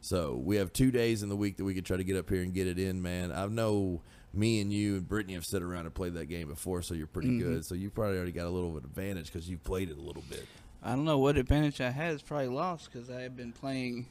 So 0.01 0.35
we 0.35 0.55
have 0.57 0.71
two 0.71 0.91
days 0.91 1.23
in 1.23 1.29
the 1.29 1.35
week 1.35 1.57
that 1.57 1.65
we 1.65 1.73
could 1.73 1.85
try 1.85 1.97
to 1.97 2.03
get 2.03 2.15
up 2.15 2.29
here 2.29 2.41
and 2.41 2.53
get 2.53 2.67
it 2.67 2.79
in, 2.79 3.01
man. 3.01 3.31
I 3.31 3.45
know 3.47 4.01
me 4.33 4.61
and 4.61 4.71
you 4.71 4.95
and 4.97 5.07
Brittany 5.07 5.33
have 5.33 5.45
sat 5.45 5.61
around 5.61 5.85
and 5.85 5.93
played 5.93 6.13
that 6.13 6.27
game 6.27 6.47
before, 6.49 6.81
so 6.81 6.93
you're 6.93 7.07
pretty 7.07 7.29
Mhm. 7.29 7.39
good. 7.39 7.65
So 7.65 7.75
you 7.75 7.89
probably 7.89 8.17
already 8.17 8.31
got 8.31 8.45
a 8.45 8.49
little 8.49 8.69
bit 8.69 8.83
of 8.83 8.91
advantage 8.91 9.25
because 9.31 9.49
you've 9.49 9.63
played 9.63 9.89
it 9.89 9.97
a 9.97 10.01
little 10.01 10.23
bit. 10.29 10.45
I 10.83 10.91
don't 10.95 11.05
know 11.05 11.17
what 11.17 11.37
advantage 11.37 11.81
I 11.81 11.89
had. 11.89 12.13
It's 12.13 12.21
probably 12.23 12.47
lost 12.49 12.91
because 12.91 13.09
I 13.09 13.21
have 13.21 13.35
been 13.35 13.51
playing 13.51 14.05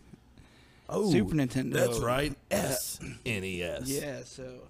Oh, 0.88 1.10
Super 1.10 1.34
Nintendo. 1.34 1.72
That's 1.74 1.98
right, 1.98 2.34
SNES. 2.50 3.88
Yeah, 3.88 4.22
so 4.24 4.68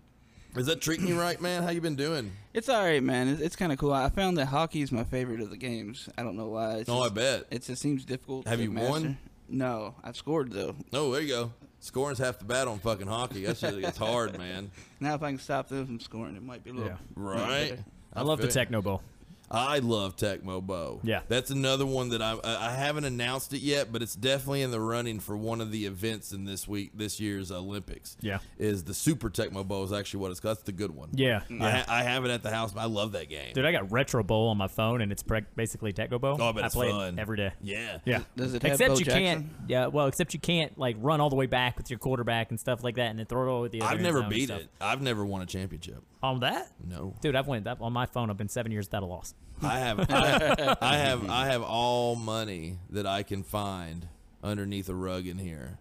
Is 0.55 0.67
that 0.67 0.81
treating 0.81 1.07
you 1.09 1.19
right, 1.21 1.39
man? 1.41 1.63
How 1.63 1.69
you 1.71 1.81
been 1.83 1.97
doing? 1.97 2.33
it's 2.55 2.69
all 2.71 2.83
right, 2.83 3.03
man. 3.03 3.29
It's, 3.29 3.41
it's 3.43 3.57
kind 3.57 3.73
of 3.73 3.79
cool. 3.79 3.93
I 3.93 4.09
found 4.09 4.39
that 4.39 4.47
hockey 4.47 4.81
is 4.81 4.91
my 4.93 5.05
favorite 5.05 5.41
of 5.43 5.51
the 5.51 5.57
games. 5.59 6.09
I 6.17 6.23
don't 6.23 6.37
know 6.37 6.49
why. 6.49 6.77
It's 6.77 6.89
Oh, 6.89 7.01
I 7.03 7.09
bet. 7.11 7.45
It 7.51 7.63
just 7.65 7.83
seems 7.83 8.05
difficult. 8.07 8.47
Have 8.47 8.61
you 8.61 8.71
master. 8.71 8.91
won? 8.91 9.19
No, 9.49 9.95
I've 10.03 10.17
scored 10.17 10.53
though. 10.53 10.75
Oh, 10.93 11.13
there 11.13 11.23
you 11.23 11.29
go. 11.29 11.53
Scoring's 11.81 12.19
half 12.19 12.39
the 12.39 12.45
battle 12.45 12.73
in 12.73 12.81
fucking 12.81 13.07
hockey. 13.07 13.45
That 13.45 13.59
shit 13.59 13.81
gets 13.81 13.99
hard, 13.99 14.37
man. 14.39 14.71
Now 15.01 15.15
if 15.15 15.23
I 15.23 15.31
can 15.31 15.39
stop 15.39 15.69
them 15.69 15.87
from 15.87 16.01
scoring, 16.01 16.37
it 16.37 16.43
might 16.43 16.65
be 16.65 16.71
a 16.71 16.73
little. 16.73 16.89
Yeah. 16.89 16.97
Right. 17.15 17.79
I 18.13 18.23
love 18.23 18.41
the 18.41 18.49
feel 18.49 18.65
you. 18.71 18.83
Bowl. 18.83 19.03
I 19.51 19.79
love 19.79 20.17
Tecmo 20.17 20.61
Bowl. 20.61 21.01
Yeah. 21.03 21.21
that's 21.29 21.51
another 21.51 21.87
one 21.87 22.09
that 22.11 22.23
I 22.23 22.39
I 22.45 22.71
haven't 22.73 23.05
announced 23.05 23.53
it 23.53 23.61
yet, 23.61 23.93
but 23.93 24.03
it's 24.03 24.15
definitely 24.15 24.63
in 24.63 24.71
the 24.71 24.81
running 24.81 25.21
for 25.21 25.37
one 25.37 25.61
of 25.61 25.71
the 25.71 25.87
events 25.87 26.33
in 26.33 26.45
this 26.45 26.67
week 26.67 26.91
this 26.95 27.21
year's 27.21 27.53
Olympics. 27.53 28.17
Yeah. 28.21 28.39
is 28.59 28.85
the 28.85 28.95
Super 28.95 29.31
Tecmo 29.31 29.67
Bowl 29.67 29.85
is 29.85 29.93
actually 29.93 30.21
what 30.21 30.31
it's 30.31 30.41
called. 30.41 30.57
That's 30.57 30.65
the 30.65 30.73
good 30.73 30.91
one. 30.91 31.11
Yeah, 31.13 31.41
hmm. 31.41 31.63
I, 31.63 31.69
yeah. 31.69 31.77
ha- 31.85 31.95
I 31.95 32.03
have 32.03 32.25
it 32.25 32.31
at 32.31 32.43
the 32.43 32.51
house. 32.51 32.75
I 32.77 32.87
love 32.87 33.13
that 33.13 33.29
game. 33.29 33.53
Dude, 33.55 33.65
I 33.65 33.73
got 33.73 33.91
Retro 33.93 34.23
Bowl 34.23 34.49
on 34.49 34.57
my 34.57 34.69
phone, 34.69 35.01
and 35.01 35.13
it's 35.13 35.23
pre- 35.23 35.45
basically 35.55 35.93
Tecmo 35.93 36.21
Bowl. 36.21 36.37
Oh, 36.41 36.49
I 36.49 36.53
bet 36.53 36.65
it's 36.67 36.75
play 36.75 36.91
fun. 36.91 37.19
it 37.19 37.21
every 37.21 37.37
day. 37.37 37.53
Yeah. 37.63 37.99
yeah. 38.05 38.21
Does 38.37 38.55
it 38.55 38.65
except 38.65 38.89
Bo 38.89 38.99
you 38.99 39.05
Jackson? 39.05 39.23
can't. 39.23 39.47
Yeah, 39.69 39.87
well, 39.87 40.07
except 40.07 40.35
you 40.35 40.41
can't 40.41 40.77
like 40.79 40.97
run 41.01 41.21
all 41.21 41.31
the 41.31 41.37
way 41.37 41.47
back 41.47 41.77
with 41.77 41.91
your 41.91 41.99
quarterback 41.99 42.51
and 42.51 42.59
stuff 42.59 42.83
like 42.83 42.97
that, 42.97 43.11
and 43.11 43.19
then 43.19 43.27
throw 43.27 43.49
it 43.49 43.53
over 43.53 43.63
with 43.63 43.73
the. 43.73 43.83
Other 43.83 43.95
I've 43.95 44.01
never 44.01 44.23
beat 44.23 44.51
it. 44.51 44.69
I've 44.81 45.03
never 45.03 45.25
won 45.25 45.43
a 45.43 45.47
championship. 45.47 46.03
On 46.27 46.41
that. 46.41 46.71
No. 46.87 47.15
Dude, 47.21 47.35
I've 47.37 47.47
went 47.47 47.65
that 47.65 47.79
on 47.81 47.93
my 47.93 48.07
phone. 48.07 48.31
I've 48.31 48.37
been 48.37 48.49
seven 48.49 48.73
years 48.73 48.87
without 48.87 49.03
a 49.03 49.07
loss. 49.07 49.35
I 49.63 49.79
have 49.79 50.01
I, 50.11 50.77
I 50.81 50.97
have 50.97 51.31
I 51.31 51.47
have 51.47 51.63
all 51.63 52.15
money 52.17 52.79
that 52.91 53.07
I 53.07 53.23
can 53.23 53.43
find 53.43 54.09
underneath 54.45 54.89
a 54.89 54.95
rug 54.95 55.27
in 55.27 55.39
here 55.39 55.79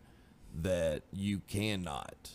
that 0.61 1.03
you 1.11 1.39
cannot 1.47 2.31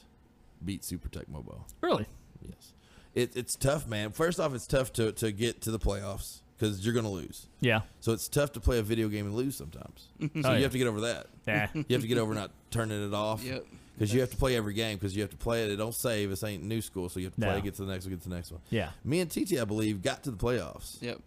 beat 0.64 0.85
Super 0.85 1.09
Tecmo 1.09 1.44
Bowl. 1.44 1.66
Really? 1.81 2.07
Yes. 2.46 2.73
It, 3.14 3.35
it's 3.37 3.57
tough, 3.57 3.87
man. 3.87 4.12
First 4.12 4.38
off, 4.38 4.55
it's 4.55 4.66
tough 4.66 4.92
to, 4.94 5.12
to 5.12 5.33
get 5.33 5.62
to 5.62 5.70
the 5.70 5.79
playoffs 5.79 6.40
because 6.59 6.85
you're 6.85 6.92
going 6.92 7.07
to 7.07 7.11
lose. 7.11 7.46
Yeah. 7.61 7.81
So 8.01 8.12
it's 8.12 8.29
tough 8.29 8.53
to 8.53 8.61
play 8.61 8.79
a 8.79 8.83
video 8.83 9.09
game 9.09 9.25
and 9.27 9.35
lose 9.35 9.57
sometimes. 9.57 10.09
so 10.20 10.29
Oh, 10.35 10.51
you 10.53 10.57
yeah. 10.57 10.59
have 10.61 10.73
to 10.73 10.79
get 10.79 10.87
over 10.87 11.01
that. 11.01 11.27
Yeah. 11.49 11.68
You 11.75 11.85
have 11.90 12.03
to 12.03 12.07
get 12.07 12.18
over 12.18 12.35
not 12.35 12.51
turning 12.70 13.03
it 13.07 13.14
off. 13.14 13.42
Yep. 13.42 13.64
Because 14.00 14.14
you 14.14 14.20
have 14.22 14.30
to 14.30 14.36
play 14.38 14.56
every 14.56 14.72
game 14.72 14.96
because 14.96 15.14
you 15.14 15.20
have 15.20 15.30
to 15.30 15.36
play 15.36 15.62
it. 15.64 15.70
It 15.70 15.76
don't 15.76 15.94
save. 15.94 16.30
This 16.30 16.42
ain't 16.42 16.62
new 16.62 16.80
school, 16.80 17.10
so 17.10 17.20
you 17.20 17.26
have 17.26 17.34
to 17.34 17.40
play. 17.42 17.54
No. 17.56 17.60
Get 17.60 17.74
to 17.74 17.84
the 17.84 17.92
next 17.92 18.06
one. 18.06 18.14
Get 18.14 18.22
to 18.22 18.28
the 18.30 18.34
next 18.34 18.50
one. 18.50 18.62
Yeah. 18.70 18.90
Me 19.04 19.20
and 19.20 19.30
TT, 19.30 19.58
I 19.60 19.64
believe, 19.64 20.00
got 20.02 20.22
to 20.24 20.30
the 20.30 20.38
playoffs. 20.38 21.02
Yep, 21.02 21.18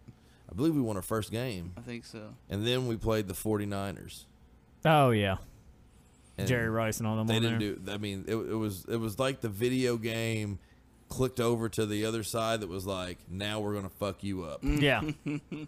I 0.51 0.55
believe 0.55 0.73
we 0.73 0.81
won 0.81 0.95
our 0.95 1.03
first 1.03 1.31
game, 1.31 1.73
I 1.77 1.81
think 1.81 2.03
so. 2.03 2.33
and 2.49 2.65
then 2.65 2.87
we 2.87 2.97
played 2.97 3.27
the 3.27 3.35
49ers. 3.35 4.23
Oh 4.85 5.11
yeah. 5.11 5.37
And 6.37 6.47
Jerry 6.47 6.67
Rice 6.69 6.97
and 6.97 7.05
all 7.07 7.15
them 7.15 7.27
They 7.27 7.35
on 7.35 7.41
didn't 7.43 7.59
there. 7.59 7.73
do. 7.75 7.91
I 7.91 7.97
mean, 7.97 8.25
it, 8.27 8.33
it 8.35 8.55
was 8.55 8.85
it 8.89 8.97
was 8.97 9.19
like 9.19 9.41
the 9.41 9.49
video 9.49 9.97
game 9.97 10.57
clicked 11.09 11.39
over 11.39 11.69
to 11.69 11.85
the 11.85 12.05
other 12.07 12.23
side 12.23 12.61
that 12.61 12.69
was 12.69 12.87
like, 12.87 13.19
now 13.29 13.59
we're 13.59 13.75
gonna 13.75 13.89
fuck 13.89 14.23
you 14.23 14.43
up. 14.45 14.63
Mm. 14.63 14.81
Yeah. 14.81 15.01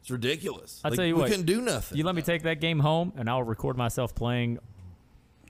It's 0.00 0.10
ridiculous. 0.10 0.80
I'll 0.84 0.90
Like, 0.90 0.96
tell 0.96 1.06
you 1.06 1.14
we 1.14 1.20
what. 1.20 1.30
couldn't 1.30 1.46
do 1.46 1.60
nothing. 1.60 1.96
You 1.96 2.02
let 2.02 2.16
me 2.16 2.22
take 2.22 2.42
that 2.42 2.60
game 2.60 2.80
home, 2.80 3.12
and 3.16 3.30
I'll 3.30 3.44
record 3.44 3.76
myself 3.76 4.16
playing 4.16 4.58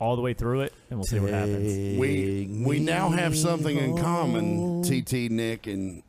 all 0.03 0.17
the 0.17 0.23
way 0.23 0.35
through 0.35 0.63
it, 0.63 0.75
and 0.91 0.99
we'll 0.99 1.07
see 1.07 1.21
what 1.21 1.31
happens. 1.31 1.99
We 1.99 2.65
we 2.67 2.81
now 2.81 3.11
have 3.11 3.37
something 3.37 3.77
in 3.79 3.97
common, 3.97 4.83
TT, 4.83 5.31
Nick, 5.31 5.69
and 5.69 6.03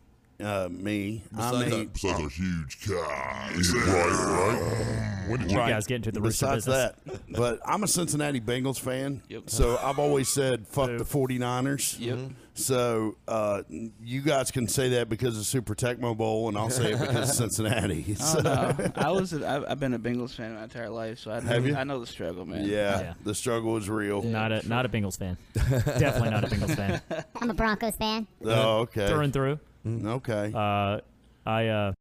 uh, 0.44 0.68
me. 0.70 1.24
I 1.38 1.52
Besides 1.52 1.72
mean, 1.72 1.90
Besides 1.94 2.20
a 2.26 2.30
huge 2.30 2.88
cock. 2.88 3.52
Right, 3.54 4.10
right. 4.12 5.30
When 5.30 5.40
did 5.40 5.52
You 5.52 5.58
you 5.62 5.68
guys 5.68 5.88
get 5.88 5.96
into 5.96 6.12
the 6.12 6.20
rooster 6.20 6.48
besides 6.48 6.66
business. 6.66 6.92
that, 7.06 7.34
but 7.38 7.60
I'm 7.66 7.84
a 7.84 7.88
Cincinnati 7.88 8.42
Bengals 8.42 8.78
fan. 8.80 9.22
Yep. 9.30 9.50
So 9.50 9.78
I've 9.82 9.98
always 10.00 10.28
said 10.28 10.68
fuck 10.68 10.88
the 10.88 11.06
49ers. 11.06 11.98
Yep. 12.00 12.20
So 12.56 13.16
uh, 13.28 13.64
you 14.04 14.22
guys 14.22 14.52
can 14.52 14.68
say 14.68 14.90
that 14.90 15.08
because 15.10 15.38
of 15.38 15.46
Super 15.46 15.76
Tecmo 15.76 16.16
Bowl, 16.16 16.50
and 16.50 16.58
I'll 16.58 16.70
say 16.70 16.92
it 16.94 17.00
because 17.00 17.30
of 17.30 17.36
Cincinnati. 17.52 18.16
Oh, 18.22 18.42
no. 18.44 18.92
I 18.96 19.12
was. 19.12 19.34
A, 19.34 19.48
I've, 19.50 19.66
I've 19.70 19.80
been 19.80 19.94
a 19.94 20.00
Bengals 20.00 20.36
fan 20.36 20.54
my 20.56 20.64
entire 20.64 20.90
life, 20.90 21.20
so 21.20 21.32
I 21.32 21.40
know, 21.40 21.48
Have 21.48 21.66
you? 21.66 21.76
I 21.76 21.84
know 21.84 22.00
the 22.00 22.06
struggle, 22.08 22.46
man. 22.46 22.66
yeah, 22.66 23.00
Yeah. 23.00 23.14
the 23.24 23.34
struggle 23.34 23.78
is 23.78 23.90
real. 23.90 24.22
Not 24.24 24.52
a 24.52 24.68
not 24.68 24.86
a 24.86 24.90
Bengals 24.90 25.18
fan. 25.18 25.38
Definitely 25.54 26.30
not 26.32 26.44
a 26.44 26.48
Bengals 26.48 26.76
fan. 26.76 27.02
I'm 27.42 27.50
a 27.50 27.54
Broncos 27.54 27.96
fan. 27.96 28.28
Oh, 28.44 28.80
okay. 28.82 29.08
Through 29.08 29.22
and 29.22 29.34
through. 29.34 29.60
Okay. 29.86 30.52
Uh, 30.54 31.00
I 31.46 31.68
uh, 31.68 31.94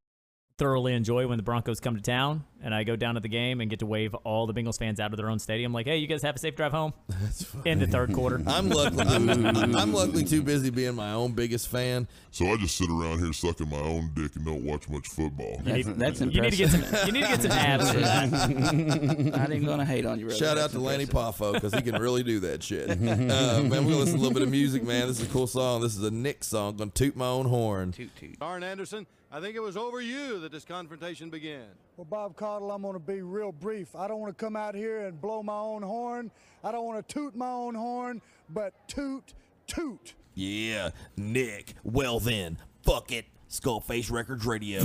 thoroughly 0.63 0.95
enjoy 0.95 1.27
when 1.27 1.39
the 1.39 1.43
Broncos 1.43 1.81
come 1.81 1.97
to 1.97 2.01
town, 2.01 2.45
and 2.63 2.73
I 2.73 2.85
go 2.85 2.95
down 2.95 3.17
to 3.17 3.21
the 3.21 3.29
game 3.29 3.61
and 3.61 3.69
get 3.69 3.81
to 3.81 3.87
wave 3.87 4.15
all 4.23 4.47
the 4.47 4.55
Bengals 4.55 4.79
fans 4.79 5.01
out 5.01 5.13
of 5.13 5.17
their 5.17 5.29
own 5.29 5.41
stadium. 5.41 5.73
Like, 5.73 5.87
hey, 5.87 5.97
you 5.97 6.07
guys 6.07 6.23
have 6.23 6.37
a 6.37 6.39
safe 6.39 6.55
drive 6.55 6.71
home. 6.71 6.93
In 7.65 7.81
the 7.81 7.89
third 7.89 8.15
quarter. 8.15 8.41
I'm 8.47 8.69
luckily 8.69 9.05
I'm, 9.05 9.75
I'm 9.75 9.93
luckily 9.93 10.23
too 10.23 10.41
busy 10.41 10.71
being 10.71 10.95
my 10.95 11.15
own 11.15 11.33
biggest 11.33 11.67
fan. 11.67 12.07
So 12.31 12.47
I 12.47 12.57
just 12.59 12.77
sit 12.77 12.89
around 12.89 13.19
here 13.19 13.33
sucking 13.33 13.69
my 13.69 13.77
own 13.79 14.13
dick 14.15 14.37
and 14.37 14.45
don't 14.47 14.63
watch 14.63 14.89
much 14.89 15.09
football. 15.09 15.61
You 15.65 15.73
need, 15.73 15.87
That's 15.99 16.21
you 16.21 16.27
need 16.27 16.51
to 16.51 16.57
get 16.57 16.71
some. 16.71 16.83
impressive. 16.85 17.07
You 17.09 17.13
need 17.13 17.23
to 17.25 17.29
get 17.29 17.43
some 17.43 17.51
abs 17.51 17.91
for 17.93 17.99
that. 17.99 18.33
I 19.49 19.53
ain't 19.53 19.67
gonna 19.67 19.85
hate 19.85 20.07
on 20.07 20.21
you. 20.21 20.27
Brother. 20.27 20.39
Shout 20.39 20.59
out 20.59 20.71
That's 20.71 20.75
to 20.75 20.79
Lanny. 20.81 21.07
Poffo 21.07 21.55
because 21.55 21.75
he 21.75 21.83
can 21.83 22.01
really 22.01 22.23
do 22.23 22.39
that 22.41 22.63
shit. 22.63 22.89
uh, 22.89 22.95
man, 22.95 23.69
we're 23.69 23.79
gonna 23.81 23.97
listen 23.97 24.15
to 24.15 24.21
a 24.21 24.23
little 24.23 24.33
bit 24.33 24.45
of 24.45 24.51
music, 24.51 24.85
man. 24.85 25.09
This 25.09 25.19
is 25.21 25.29
a 25.29 25.33
cool 25.33 25.49
song. 25.49 25.81
This 25.81 25.97
is 25.97 26.05
a 26.05 26.13
Nick 26.13 26.45
song. 26.45 26.77
Gonna 26.77 26.93
toot 26.93 27.17
my 27.17 27.27
own 27.27 27.47
horn. 27.47 27.91
Toot 27.91 28.15
toot. 28.15 28.37
Arn 28.41 28.63
Anderson, 28.63 29.09
I 29.35 29.41
think 29.41 29.57
it 29.57 29.61
was 29.61 29.79
over 29.79 30.03
you 30.03 30.41
that 30.41 30.53
this 30.53 30.67
confrontation 30.67 31.31
began. 31.31 31.65
Well, 31.97 32.05
Bob 32.05 32.37
Caudle, 32.37 32.71
I'm 32.71 32.83
going 32.83 32.93
to 32.93 33.01
be 33.01 33.23
real 33.23 33.51
brief. 33.51 33.97
I 33.97 34.07
don't 34.07 34.21
want 34.21 34.37
to 34.37 34.45
come 34.45 34.57
out 34.57 34.75
here 34.75 35.07
and 35.07 35.19
blow 35.19 35.43
my 35.43 35.59
own 35.59 35.81
horn. 35.81 36.31
I 36.63 36.71
don't 36.71 36.85
want 36.85 37.09
to 37.09 37.15
toot 37.15 37.35
my 37.35 37.49
own 37.49 37.75
horn, 37.75 38.21
but 38.51 38.75
toot, 38.89 39.33
toot. 39.67 40.13
Yeah, 40.35 40.91
Nick. 41.17 41.73
Well 41.83 42.21
then, 42.21 42.59
fuck 42.83 43.11
it. 43.11 43.25
Skullface 43.49 44.11
Records 44.11 44.45
Radio. 44.45 44.81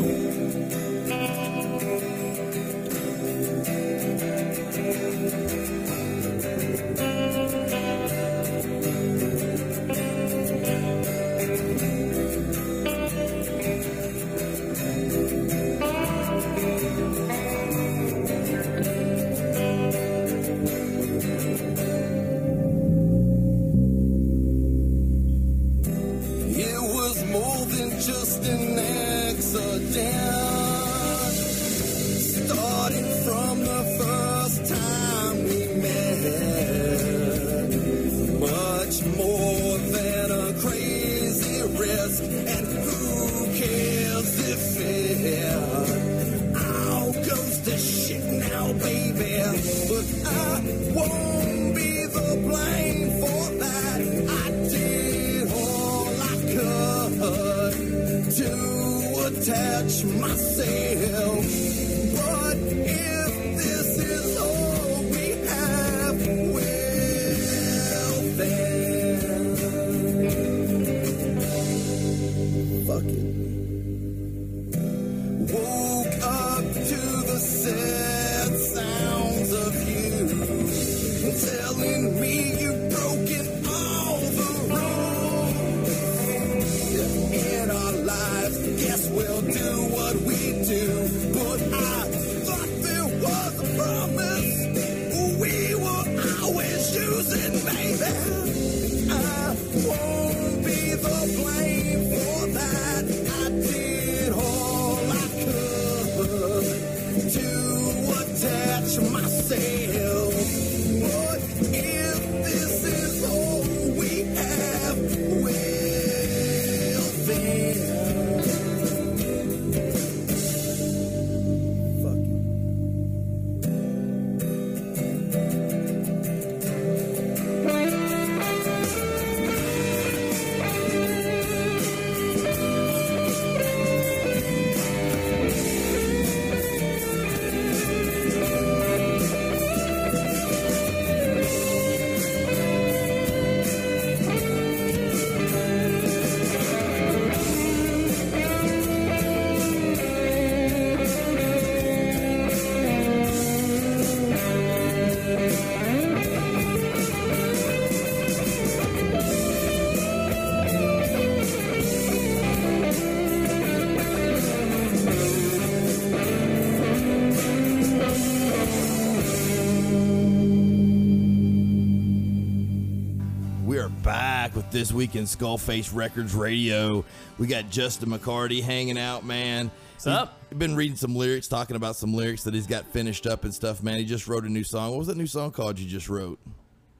Back 174.37 174.55
with 174.55 174.69
this 174.69 174.91
week 174.91 175.15
in 175.15 175.23
Skullface 175.23 175.89
Records 175.95 176.35
Radio. 176.35 177.03
We 177.39 177.47
got 177.47 177.71
Justin 177.71 178.09
McCarty 178.09 178.61
hanging 178.61 178.95
out, 178.95 179.25
man. 179.25 179.71
What's 179.95 180.05
up? 180.05 180.39
Been 180.55 180.75
reading 180.75 180.95
some 180.95 181.15
lyrics, 181.15 181.47
talking 181.47 181.75
about 181.75 181.95
some 181.95 182.13
lyrics 182.13 182.43
that 182.43 182.53
he's 182.53 182.67
got 182.67 182.85
finished 182.85 183.25
up 183.25 183.45
and 183.45 183.53
stuff, 183.53 183.81
man. 183.81 183.97
He 183.97 184.05
just 184.05 184.27
wrote 184.27 184.43
a 184.43 184.49
new 184.49 184.63
song. 184.63 184.91
What 184.91 184.99
was 184.99 185.07
that 185.07 185.17
new 185.17 185.25
song 185.25 185.49
called 185.49 185.79
you 185.79 185.89
just 185.89 186.07
wrote? 186.07 186.37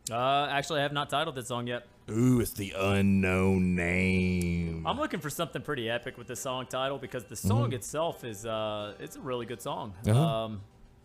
Uh, 0.09 0.47
actually, 0.49 0.79
I 0.79 0.81
have 0.83 0.93
not 0.93 1.11
titled 1.11 1.35
this 1.35 1.47
song 1.49 1.67
yet. 1.67 1.85
Ooh, 2.09 2.39
it's 2.41 2.53
the 2.53 2.73
unknown 2.75 3.75
name. 3.75 4.87
I'm 4.87 4.97
looking 4.97 5.19
for 5.19 5.29
something 5.29 5.61
pretty 5.61 5.91
epic 5.91 6.17
with 6.17 6.25
the 6.25 6.35
song 6.35 6.65
title 6.65 6.97
because 6.97 7.25
the 7.25 7.35
song 7.35 7.69
Mhm. 7.69 7.75
itself 7.75 8.23
is 8.23 8.47
uh, 8.47 8.95
it's 8.99 9.15
a 9.15 9.21
really 9.21 9.45
good 9.45 9.61
song. 9.61 9.93
Uh-huh. 10.07 10.19
Um, 10.19 10.61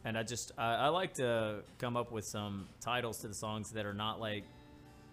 and 0.06 0.16
I 0.16 0.22
just 0.22 0.52
I, 0.56 0.76
I 0.76 0.88
like 0.88 1.12
to 1.14 1.56
come 1.78 1.94
up 1.98 2.10
with 2.10 2.24
some 2.24 2.68
titles 2.80 3.18
to 3.18 3.28
the 3.28 3.34
songs 3.34 3.72
that 3.72 3.84
are 3.84 3.92
not 3.92 4.18
like 4.18 4.44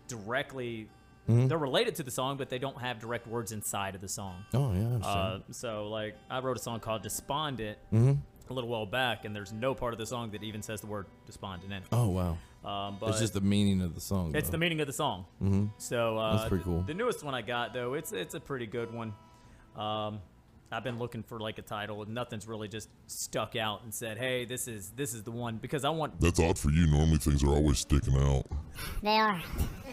directly. 0.08 0.88
Mhm. 1.30 1.48
They're 1.48 1.58
related 1.58 1.96
to 1.96 2.04
the 2.04 2.12
song, 2.12 2.38
but 2.38 2.50
they 2.50 2.58
don't 2.60 2.80
have 2.82 3.00
direct 3.00 3.28
words 3.28 3.52
inside 3.52 3.94
of 3.96 4.02
the 4.02 4.08
song. 4.10 4.44
Oh, 4.54 4.74
yeah, 4.74 4.98
Uh, 5.06 5.40
so 5.52 5.88
like 5.90 6.16
I 6.30 6.40
wrote 6.40 6.58
a 6.58 6.60
song 6.60 6.80
called 6.80 7.04
"Despondent" 7.04 7.78
Mhm. 7.94 8.18
a 8.50 8.54
little 8.54 8.70
while 8.70 8.86
back, 8.88 9.26
and 9.26 9.36
there's 9.36 9.54
no 9.54 9.76
part 9.76 9.94
of 9.94 10.00
the 10.00 10.06
song 10.08 10.32
that 10.32 10.42
even 10.44 10.62
says 10.64 10.82
the 10.82 10.88
word 10.88 11.06
"despondent" 11.28 11.72
in 11.72 11.84
it. 11.84 11.88
Oh, 11.92 12.10
wow. 12.10 12.38
Um, 12.66 12.98
but 13.00 13.12
it's 13.12 13.20
just 13.20 13.34
the 13.34 13.42
meaning 13.42 13.82
of 13.82 13.94
the 13.96 14.02
song. 14.02 14.36
it's 14.36 14.48
though. 14.50 14.52
the 14.54 14.58
meaning 14.58 14.82
of 14.82 14.88
the 14.88 14.94
song. 14.94 15.26
Mhm. 15.42 15.70
So 15.78 16.18
uh, 16.18 16.36
That's 16.38 16.50
pretty 16.50 16.64
cool. 16.66 16.82
The 16.82 16.94
newest 16.96 17.24
one 17.24 17.34
I 17.36 17.42
got 17.42 17.74
though, 17.74 17.94
it's 17.94 18.12
it's 18.12 18.34
a 18.34 18.40
pretty 18.40 18.66
good 18.66 18.92
one. 18.94 19.14
Um, 19.78 20.20
I've 20.72 20.84
been 20.84 21.00
looking 21.00 21.24
for 21.24 21.40
like 21.40 21.58
a 21.58 21.64
title, 21.64 22.04
and 22.04 22.14
nothing's 22.14 22.48
really 22.48 22.68
just 22.68 22.90
stuck 23.08 23.56
out 23.56 23.84
and 23.84 23.94
said, 23.94 24.18
"Hey, 24.18 24.46
this 24.46 24.68
is 24.68 24.92
this 24.92 25.14
is 25.14 25.24
the 25.24 25.32
one." 25.32 25.58
Because 25.58 25.84
I 25.84 25.90
want 25.90 26.20
That's 26.22 26.40
odd 26.40 26.60
for 26.60 26.70
you. 26.70 26.86
Normally 26.88 27.18
things 27.18 27.44
are 27.44 27.50
always 27.50 27.80
sticking 27.80 28.16
out. 28.16 28.46
They 29.02 29.18
are. 29.18 29.42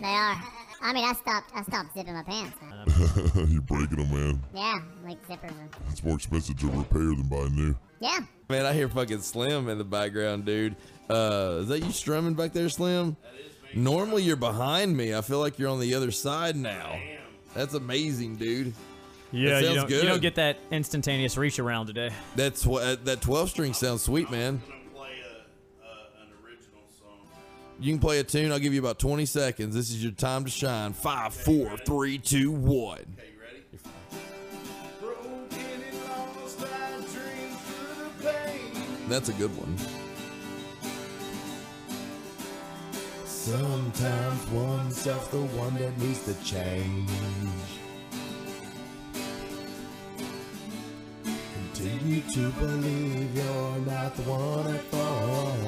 They 0.01 0.07
are. 0.07 0.43
I 0.83 0.93
mean, 0.93 1.05
I 1.05 1.15
stopped. 1.15 1.51
I 1.55 1.63
stopped 1.63 1.95
zipping 1.95 2.13
my 2.13 2.23
pants. 2.23 2.57
You're 3.51 3.63
breaking 3.63 3.97
them, 3.97 4.11
man. 4.13 4.43
Yeah, 4.55 4.79
like 5.05 5.27
zippers. 5.27 5.49
and- 5.59 5.71
It's 5.91 6.05
more 6.05 6.17
expensive 6.17 6.59
to 6.59 6.67
repair 6.71 7.01
than 7.01 7.23
buy 7.23 7.49
new. 7.49 7.75
Yeah. 8.01 8.21
Man, 8.51 8.67
I 8.67 8.75
hear 8.75 8.89
fucking 8.91 9.23
Slim 9.23 9.69
in 9.71 9.79
the 9.79 9.85
background, 9.85 10.45
dude. 10.45 10.77
Uh, 11.09 11.61
is 11.63 11.69
that 11.69 11.81
you 11.83 11.91
strumming 11.93 12.35
back 12.35 12.53
there, 12.53 12.69
Slim? 12.69 13.17
Normally 13.75 14.23
you're 14.23 14.37
behind 14.37 14.95
me. 14.97 15.15
I 15.15 15.23
feel 15.23 15.39
like 15.41 15.59
you're 15.59 15.71
on 15.71 15.81
the 15.81 15.95
other 15.95 16.11
side 16.11 16.55
now. 16.57 17.01
That's 17.55 17.73
amazing, 17.75 18.37
dude. 18.37 18.75
Yeah, 19.37 19.51
that 19.51 19.61
you 19.61 19.67
sounds 19.67 19.77
don't, 19.77 19.89
good. 19.89 20.03
you 20.03 20.09
don't 20.09 20.23
get 20.23 20.35
that 20.37 20.59
instantaneous 20.71 21.37
reach 21.37 21.59
around 21.59 21.87
today. 21.87 22.11
That's 22.35 22.65
what 22.67 22.83
uh, 22.83 22.97
that 23.05 23.21
12 23.21 23.51
string 23.51 23.73
sounds 23.73 24.03
sweet, 24.03 24.31
man. 24.31 24.63
You 27.79 27.93
can 27.93 28.01
play 28.01 28.19
a 28.21 28.25
tune. 28.25 28.53
I'll 28.53 28.59
give 28.59 28.73
you 28.73 28.81
about 28.81 28.99
20 28.99 29.27
seconds. 29.27 29.75
This 29.75 29.91
is 29.91 30.03
your 30.03 30.13
time 30.13 30.45
to 30.45 30.51
shine. 30.51 30.95
Five, 30.95 31.35
four, 31.35 31.77
three, 31.79 32.17
two, 32.17 32.51
one. 32.51 33.17
That's 39.09 39.29
a 39.29 39.33
good 39.35 39.51
one. 39.57 39.77
Sometimes 43.25 44.49
oneself 44.49 45.31
the 45.31 45.39
one 45.39 45.75
that 45.75 45.97
needs 45.99 46.25
to 46.25 46.35
change. 46.43 47.11
Continue 52.07 52.35
to 52.35 52.61
believe 52.61 53.35
you're 53.35 53.79
not 53.81 54.15
the 54.15 54.23
one 54.23 54.77
at 54.77 54.81
fault. 54.83 55.59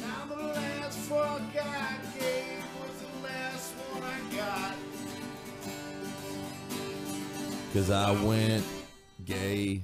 Now 0.00 0.26
the 0.28 0.36
last 0.36 0.98
fuck 1.00 1.42
I 1.60 1.98
gave 2.16 2.62
was 2.78 2.94
the 3.02 3.10
last 3.26 3.72
one 3.90 4.04
I 4.04 4.20
got. 4.36 4.76
Because 7.72 7.90
I 7.90 8.12
went 8.22 8.64
gay. 9.24 9.82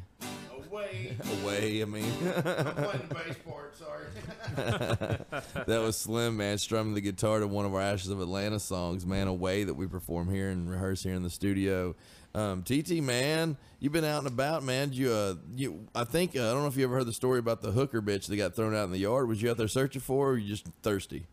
Away. 1.42 1.82
I 1.82 1.84
mean. 1.84 2.04
I'm 2.36 2.42
playing 2.42 3.08
the 3.08 3.14
bass 3.14 3.36
part, 3.46 3.76
sorry. 3.76 4.06
that 5.66 5.80
was 5.80 5.96
Slim, 5.96 6.36
man, 6.36 6.58
strumming 6.58 6.94
the 6.94 7.00
guitar 7.00 7.40
to 7.40 7.46
one 7.46 7.64
of 7.64 7.74
our 7.74 7.80
Ashes 7.80 8.10
of 8.10 8.20
Atlanta 8.20 8.60
songs, 8.60 9.06
man, 9.06 9.28
Away, 9.28 9.64
that 9.64 9.74
we 9.74 9.86
perform 9.86 10.30
here 10.30 10.50
and 10.50 10.70
rehearse 10.70 11.02
here 11.02 11.14
in 11.14 11.22
the 11.22 11.30
studio. 11.30 11.94
Um, 12.34 12.62
TT, 12.62 13.02
man, 13.02 13.56
you've 13.78 13.92
been 13.92 14.04
out 14.04 14.18
and 14.18 14.26
about, 14.26 14.62
man. 14.62 14.88
Did 14.88 14.98
you, 14.98 15.12
uh, 15.12 15.34
you, 15.54 15.86
I 15.94 16.04
think, 16.04 16.34
uh, 16.34 16.48
I 16.48 16.52
don't 16.52 16.62
know 16.62 16.68
if 16.68 16.76
you 16.76 16.84
ever 16.84 16.96
heard 16.96 17.06
the 17.06 17.12
story 17.12 17.38
about 17.38 17.60
the 17.60 17.72
hooker 17.72 18.00
bitch 18.00 18.26
that 18.26 18.36
got 18.36 18.54
thrown 18.54 18.74
out 18.74 18.84
in 18.84 18.90
the 18.90 18.98
yard. 18.98 19.28
Was 19.28 19.42
you 19.42 19.50
out 19.50 19.58
there 19.58 19.68
searching 19.68 20.00
for 20.00 20.28
or 20.28 20.32
were 20.32 20.38
you 20.38 20.48
just 20.48 20.66
thirsty? 20.82 21.26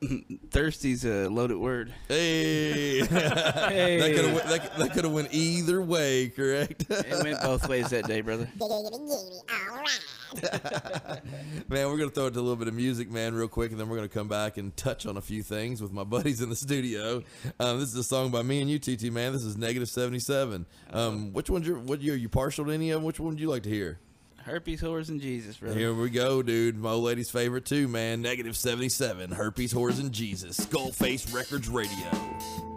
Thirsty's 0.50 1.04
a 1.04 1.28
loaded 1.28 1.56
word. 1.56 1.92
Hey, 2.06 3.00
Hey. 3.06 3.98
that 3.98 4.12
could 4.14 4.24
have 4.26 4.48
that, 4.48 4.78
that 4.78 4.92
could 4.92 5.04
have 5.04 5.12
went 5.12 5.28
either 5.32 5.82
way, 5.82 6.28
correct? 6.28 6.84
It 6.88 7.22
went 7.24 7.40
both 7.42 7.68
ways 7.68 7.90
that 7.90 8.06
day, 8.06 8.20
brother. 8.20 8.48
man, 11.68 11.88
we're 11.88 11.96
gonna 11.96 12.10
throw 12.10 12.26
it 12.26 12.34
to 12.34 12.38
a 12.38 12.42
little 12.42 12.54
bit 12.56 12.68
of 12.68 12.74
music, 12.74 13.10
man, 13.10 13.34
real 13.34 13.48
quick, 13.48 13.70
and 13.72 13.80
then 13.80 13.88
we're 13.88 13.96
gonna 13.96 14.08
come 14.08 14.28
back 14.28 14.56
and 14.56 14.76
touch 14.76 15.06
on 15.06 15.16
a 15.16 15.20
few 15.20 15.42
things 15.42 15.82
with 15.82 15.92
my 15.92 16.04
buddies 16.04 16.40
in 16.42 16.48
the 16.48 16.56
studio. 16.56 17.22
Um, 17.58 17.80
this 17.80 17.88
is 17.88 17.96
a 17.96 18.04
song 18.04 18.30
by 18.30 18.42
me 18.42 18.60
and 18.60 18.70
you, 18.70 18.78
TT, 18.78 19.04
man. 19.12 19.32
This 19.32 19.42
is 19.42 19.56
Negative 19.56 19.88
Seventy 19.88 20.20
Seven. 20.20 20.66
Um, 20.92 21.32
which 21.32 21.50
one's 21.50 21.66
your? 21.66 21.78
What 21.78 22.02
year? 22.02 22.14
Are 22.14 22.16
you 22.16 22.28
partial 22.28 22.66
to 22.66 22.70
any 22.70 22.90
of 22.90 22.98
them? 23.00 23.04
Which 23.04 23.18
one 23.18 23.30
would 23.30 23.40
you 23.40 23.48
like 23.48 23.62
to 23.64 23.70
hear? 23.70 23.98
Herpes, 24.44 24.80
whores, 24.80 25.08
and 25.08 25.20
Jesus, 25.20 25.56
brother. 25.56 25.78
Here 25.78 25.92
we 25.92 26.10
go, 26.10 26.42
dude. 26.42 26.76
My 26.76 26.90
old 26.90 27.04
lady's 27.04 27.30
favorite 27.30 27.64
too, 27.64 27.88
man. 27.88 28.22
Negative 28.22 28.56
seventy 28.56 28.88
seven. 28.88 29.30
Herpes, 29.30 29.72
whores, 29.72 30.00
and 30.00 30.12
Jesus. 30.12 30.58
Skullface 30.58 31.34
Records 31.34 31.68
Radio. 31.68 32.67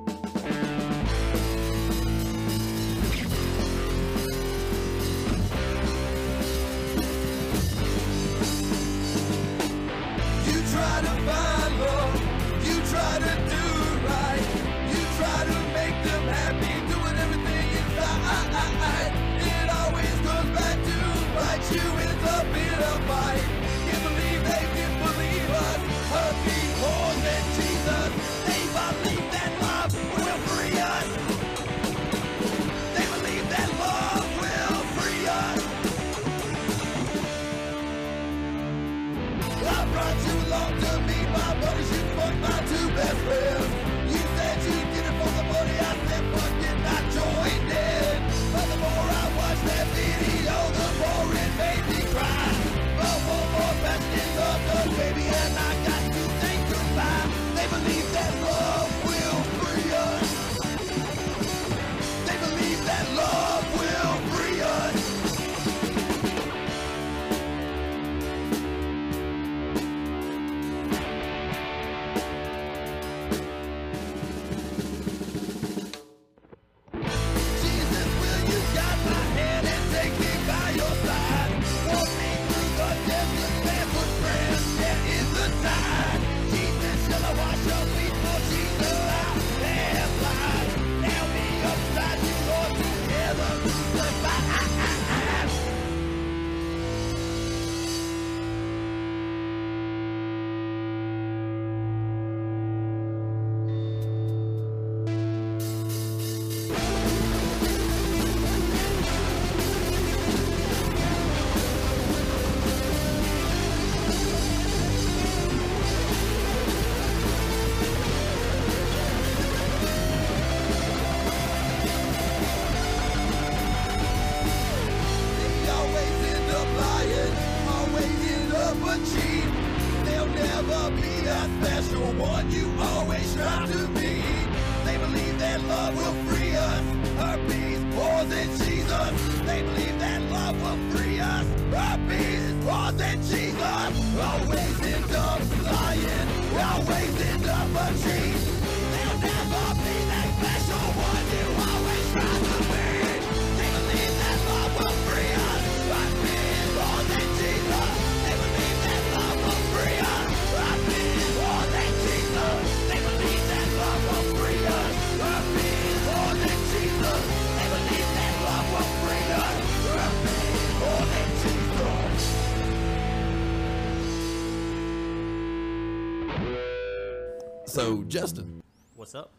So, 177.71 178.03
Justin, 178.03 178.61
What's 178.97 179.15
up? 179.15 179.31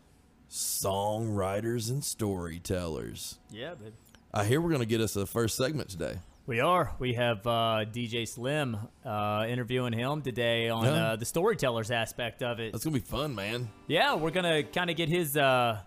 songwriters 0.50 1.90
and 1.90 2.02
storytellers. 2.02 3.38
Yeah, 3.50 3.74
baby. 3.74 3.92
I 4.32 4.44
hear 4.46 4.60
we're 4.60 4.70
going 4.70 4.80
to 4.80 4.86
get 4.86 5.02
us 5.02 5.16
a 5.16 5.26
first 5.26 5.54
segment 5.56 5.90
today. 5.90 6.16
We 6.46 6.60
are. 6.60 6.94
We 6.98 7.12
have 7.14 7.46
uh, 7.46 7.84
DJ 7.92 8.26
Slim 8.26 8.76
uh, 9.04 9.44
interviewing 9.48 9.92
him 9.92 10.22
today 10.22 10.70
on 10.70 10.84
Yeah. 10.86 10.90
uh, 11.12 11.16
the 11.16 11.26
storytellers 11.26 11.90
aspect 11.90 12.42
of 12.42 12.58
it. 12.58 12.72
That's 12.72 12.84
going 12.84 12.94
to 12.94 13.00
be 13.00 13.06
fun, 13.06 13.34
man. 13.34 13.68
Yeah, 13.86 14.14
we're 14.14 14.30
gonna 14.30 14.62
kind 14.62 14.88
of 14.90 14.96
get 14.96 15.08
his 15.10 15.36
uh, 15.36 15.78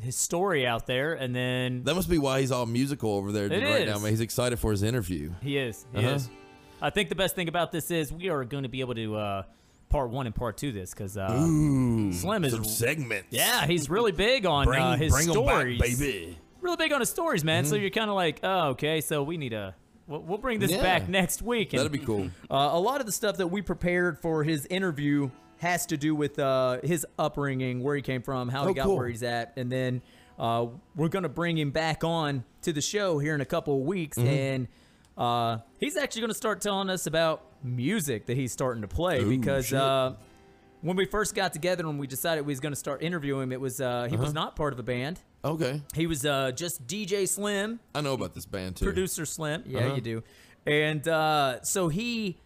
his 0.00 0.16
story 0.16 0.66
out 0.66 0.86
there, 0.86 1.12
and 1.14 1.36
then 1.36 1.84
That 1.84 1.94
must 1.94 2.08
be 2.10 2.18
why 2.18 2.40
he's 2.40 2.50
all 2.50 2.64
musical 2.66 3.12
over 3.12 3.30
there 3.30 3.48
right 3.48 3.86
now, 3.86 3.96
is. 3.96 4.02
man. 4.02 4.10
He's 4.10 4.20
excited 4.20 4.58
for 4.58 4.70
his 4.72 4.82
interview. 4.82 5.32
he 5.42 5.58
is. 5.58 5.84
He 5.92 5.98
Uh-huh. 5.98 6.14
is. 6.16 6.28
I 6.82 6.90
think 6.90 7.08
the 7.10 7.14
best 7.14 7.36
thing 7.36 7.48
about 7.48 7.70
this 7.72 7.90
is 7.90 8.10
we 8.12 8.30
are 8.30 8.42
going 8.44 8.64
to 8.64 8.68
be 8.68 8.80
able 8.80 8.94
to 8.96 9.14
uh, 9.16 9.42
part 9.94 10.10
one 10.10 10.26
and 10.26 10.34
part 10.34 10.56
two 10.56 10.72
this 10.72 10.92
because 10.92 11.16
uh, 11.16 11.28
Slim 11.38 12.44
is 12.44 12.52
some 12.52 12.64
segments. 12.64 13.28
Yeah, 13.30 13.64
he's 13.64 13.88
really 13.88 14.10
big 14.10 14.44
on 14.44 14.64
Bring- 14.66 14.82
uh, 14.82 14.96
his 14.96 15.12
bring 15.12 15.30
'em 15.30 15.46
back, 15.46 15.66
baby. 15.78 16.36
Really 16.60 16.76
big 16.76 16.92
on 16.92 16.98
his 16.98 17.10
stories, 17.10 17.44
man. 17.44 17.64
So 17.64 17.76
Mhm. 17.76 17.80
you're 17.82 17.90
kind 17.90 18.10
of 18.10 18.16
like, 18.16 18.40
oh, 18.42 18.70
okay. 18.70 19.00
So 19.00 19.22
we 19.22 19.36
need 19.36 19.52
a. 19.52 19.76
We'll, 20.08 20.20
we'll 20.22 20.38
bring 20.38 20.58
this 20.58 20.72
Yeah. 20.72 20.82
back 20.82 21.08
next 21.08 21.42
week. 21.42 21.72
and- 21.72 21.78
That'd 21.78 21.92
be 21.92 21.98
cool. 21.98 22.28
Uh, 22.50 22.70
a 22.72 22.80
lot 22.80 22.98
of 22.98 23.06
the 23.06 23.12
stuff 23.12 23.36
that 23.36 23.46
we 23.46 23.62
prepared 23.62 24.18
for 24.18 24.42
his 24.42 24.66
interview 24.66 25.30
has 25.58 25.86
to 25.86 25.96
do 25.96 26.12
with 26.16 26.40
uh, 26.40 26.78
his 26.82 27.06
upbringing, 27.16 27.80
where 27.80 27.94
he 27.94 28.02
came 28.02 28.20
from, 28.22 28.48
how 28.48 28.64
Oh, 28.64 28.68
he 28.68 28.74
got 28.74 28.86
cool. 28.86 28.96
where 28.96 29.06
he's 29.06 29.22
at, 29.22 29.52
and 29.56 29.70
then 29.70 30.02
uh, 30.40 30.66
we're 30.96 31.08
gonna 31.08 31.28
bring 31.28 31.56
him 31.56 31.70
back 31.70 32.02
on 32.02 32.42
to 32.62 32.72
the 32.72 32.80
show 32.80 33.20
here 33.20 33.36
in 33.36 33.40
a 33.40 33.44
couple 33.46 33.78
of 33.78 33.86
weeks, 33.86 34.18
Mhm. 34.18 34.26
and 34.26 34.68
uh, 35.16 35.58
he's 35.78 35.96
actually 35.96 36.22
gonna 36.22 36.34
start 36.34 36.60
telling 36.60 36.90
us 36.90 37.06
about 37.06 37.44
music 37.64 38.26
that 38.26 38.36
he's 38.36 38.52
starting 38.52 38.82
to 38.82 38.88
play 38.88 39.20
Ooh, 39.22 39.28
because. 39.38 39.72
Uh, 39.72 40.14
when 40.82 40.96
we 40.96 41.06
first 41.06 41.34
got 41.34 41.54
together 41.54 41.86
and 41.88 41.98
we 41.98 42.06
decided 42.06 42.44
we 42.44 42.52
was 42.52 42.60
going 42.60 42.72
to 42.74 42.78
start 42.78 43.02
interviewing 43.02 43.44
him, 43.44 43.52
it 43.52 43.60
was 43.60 43.80
uh, 43.80 44.04
he 44.04 44.16
Uh-huh. 44.16 44.22
was 44.22 44.34
not 44.34 44.54
part 44.54 44.74
of 44.74 44.78
a 44.78 44.82
band. 44.82 45.18
Okay. 45.42 45.80
He 45.94 46.06
was 46.06 46.26
uh, 46.26 46.50
just 46.52 46.86
DJ 46.86 47.26
Slim, 47.26 47.80
I 47.94 48.02
know 48.02 48.12
about 48.12 48.34
this 48.34 48.44
band, 48.44 48.76
too. 48.76 48.84
producer 48.84 49.24
Slim. 49.24 49.62
Yeah, 49.64 49.78
Uh-huh. 49.86 49.94
you 49.94 50.00
do. 50.02 50.22
And 50.66 51.08
uh, 51.08 51.62
so 51.62 51.88
he 51.88 52.36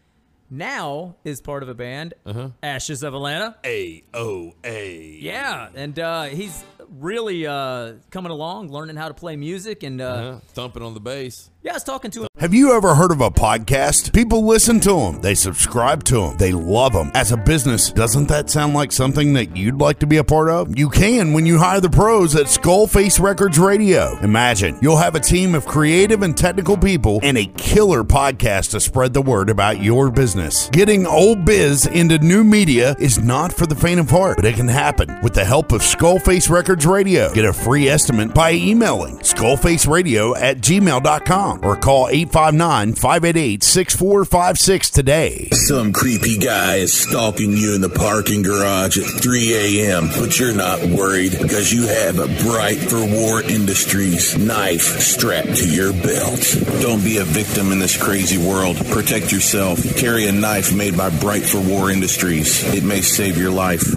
now 0.51 1.17
is 1.25 1.41
part 1.41 1.65
of 1.65 1.69
a 1.69 1.75
band, 1.75 2.15
Uh-huh. 2.25 2.51
Ashes 2.63 3.03
of 3.03 3.13
Atlanta. 3.13 3.57
A 3.65 4.05
O 4.15 4.53
A. 4.63 5.19
Yeah, 5.21 5.71
and 5.75 5.99
uh, 5.99 6.23
he's 6.27 6.63
really 6.89 7.45
uh, 7.45 7.95
coming 8.13 8.31
along, 8.31 8.69
learning 8.71 8.95
how 8.95 9.09
to 9.09 9.15
play 9.15 9.35
music, 9.35 9.83
and 9.83 10.01
uh, 10.01 10.05
Uh-huh. 10.05 10.41
Thumping 10.55 10.85
on 10.85 10.95
the 10.95 11.01
bass. 11.01 11.51
yeah, 11.65 11.73
I 11.73 11.75
was 11.75 11.83
talking 11.83 12.13
to 12.13 12.23
him. 12.23 12.28
Have 12.41 12.55
you 12.55 12.73
ever 12.73 12.95
heard 12.95 13.11
of 13.11 13.21
a 13.21 13.33
podcast? 13.33 14.15
People 14.15 14.47
listen 14.47 14.79
to 14.81 14.93
them, 14.93 15.21
they 15.21 15.35
subscribe 15.35 16.05
to 16.05 16.21
them, 16.21 16.37
they 16.37 16.53
love 16.53 16.93
them. 16.93 17.11
As 17.13 17.33
a 17.33 17.37
business, 17.37 17.91
doesn't 17.91 18.29
that 18.29 18.49
sound 18.49 18.75
like 18.75 18.93
something 18.93 19.33
that 19.33 19.57
you'd 19.57 19.81
like 19.81 19.99
to 19.99 20.07
be 20.07 20.19
a 20.19 20.23
part 20.23 20.49
of? 20.49 20.79
You 20.79 20.89
can 20.89 21.33
when 21.33 21.47
you 21.47 21.59
hire 21.59 21.81
the 21.81 21.91
pros 21.91 22.37
at 22.37 22.47
Skullface 22.47 23.19
Records 23.19 23.59
Radio. 23.59 24.17
Imagine 24.21 24.79
you'll 24.81 24.99
have 24.99 25.17
a 25.17 25.21
team 25.21 25.57
of 25.57 25.67
creative 25.67 26.23
and 26.23 26.37
technical 26.37 26.77
people 26.77 27.19
and 27.25 27.37
a 27.37 27.47
killer 27.57 28.05
podcast 28.05 28.71
to 28.71 28.79
spread 28.79 29.15
the 29.15 29.23
word 29.23 29.51
about 29.51 29.83
your 29.83 30.09
business. 30.09 30.69
Getting 30.69 31.09
old 31.09 31.45
biz 31.45 31.87
into 31.87 32.19
new 32.19 32.45
media 32.45 32.95
is 33.01 33.19
not 33.19 33.53
for 33.53 33.67
the 33.67 33.75
faint 33.75 33.99
of 33.99 34.11
heart, 34.11 34.37
but 34.37 34.45
it 34.45 34.55
can 34.55 34.69
happen 34.69 35.19
with 35.25 35.35
the 35.35 35.45
help 35.45 35.73
of 35.73 35.81
Skullface 35.81 36.49
Records 36.49 36.87
Radio. 36.87 37.35
Get 37.35 37.47
a 37.47 37.53
free 37.53 37.89
estimate 37.89 38.33
by 38.33 38.53
emailing 38.53 39.19
skullfaceradio 39.19 40.41
at 40.41 40.59
gmail.com 40.59 41.65
or 41.65 41.75
call 41.75 42.07
859 42.29 42.93
588 42.93 43.63
6456 43.63 44.91
today. 44.91 45.49
Some 45.53 45.95
creepy 45.95 46.37
guy 46.37 46.77
is 46.77 46.93
stalking 46.93 47.53
you 47.53 47.75
in 47.75 47.81
the 47.81 47.89
parking 47.89 48.43
garage 48.43 48.99
at 48.99 49.07
3 49.23 49.55
a.m., 49.55 50.09
but 50.19 50.39
you're 50.39 50.55
not 50.55 50.79
worried 50.85 51.33
because 51.33 51.73
you 51.73 51.87
have 51.87 52.19
a 52.19 52.27
Bright 52.45 52.77
for 52.77 53.01
War 53.07 53.43
Industries 53.43 54.37
knife 54.37 55.01
strapped 55.01 55.57
to 55.57 55.69
your 55.71 55.95
belt. 55.95 56.57
Don't 56.83 57.03
be 57.03 57.17
a 57.17 57.25
victim 57.25 57.73
in 57.73 57.79
this 57.79 57.97
crazy 57.97 58.37
world. 58.37 58.77
Protect 58.89 59.33
yourself. 59.33 59.79
Carry 59.97 60.27
a 60.27 60.33
knife 60.33 60.75
made 60.75 60.99
by 60.99 61.09
Bright 61.21 61.45
for 61.45 61.61
War 61.61 61.91
Industries. 61.91 62.63
It 62.75 62.85
may 62.85 63.01
save 63.01 63.39
your 63.39 63.51
life. 63.51 63.97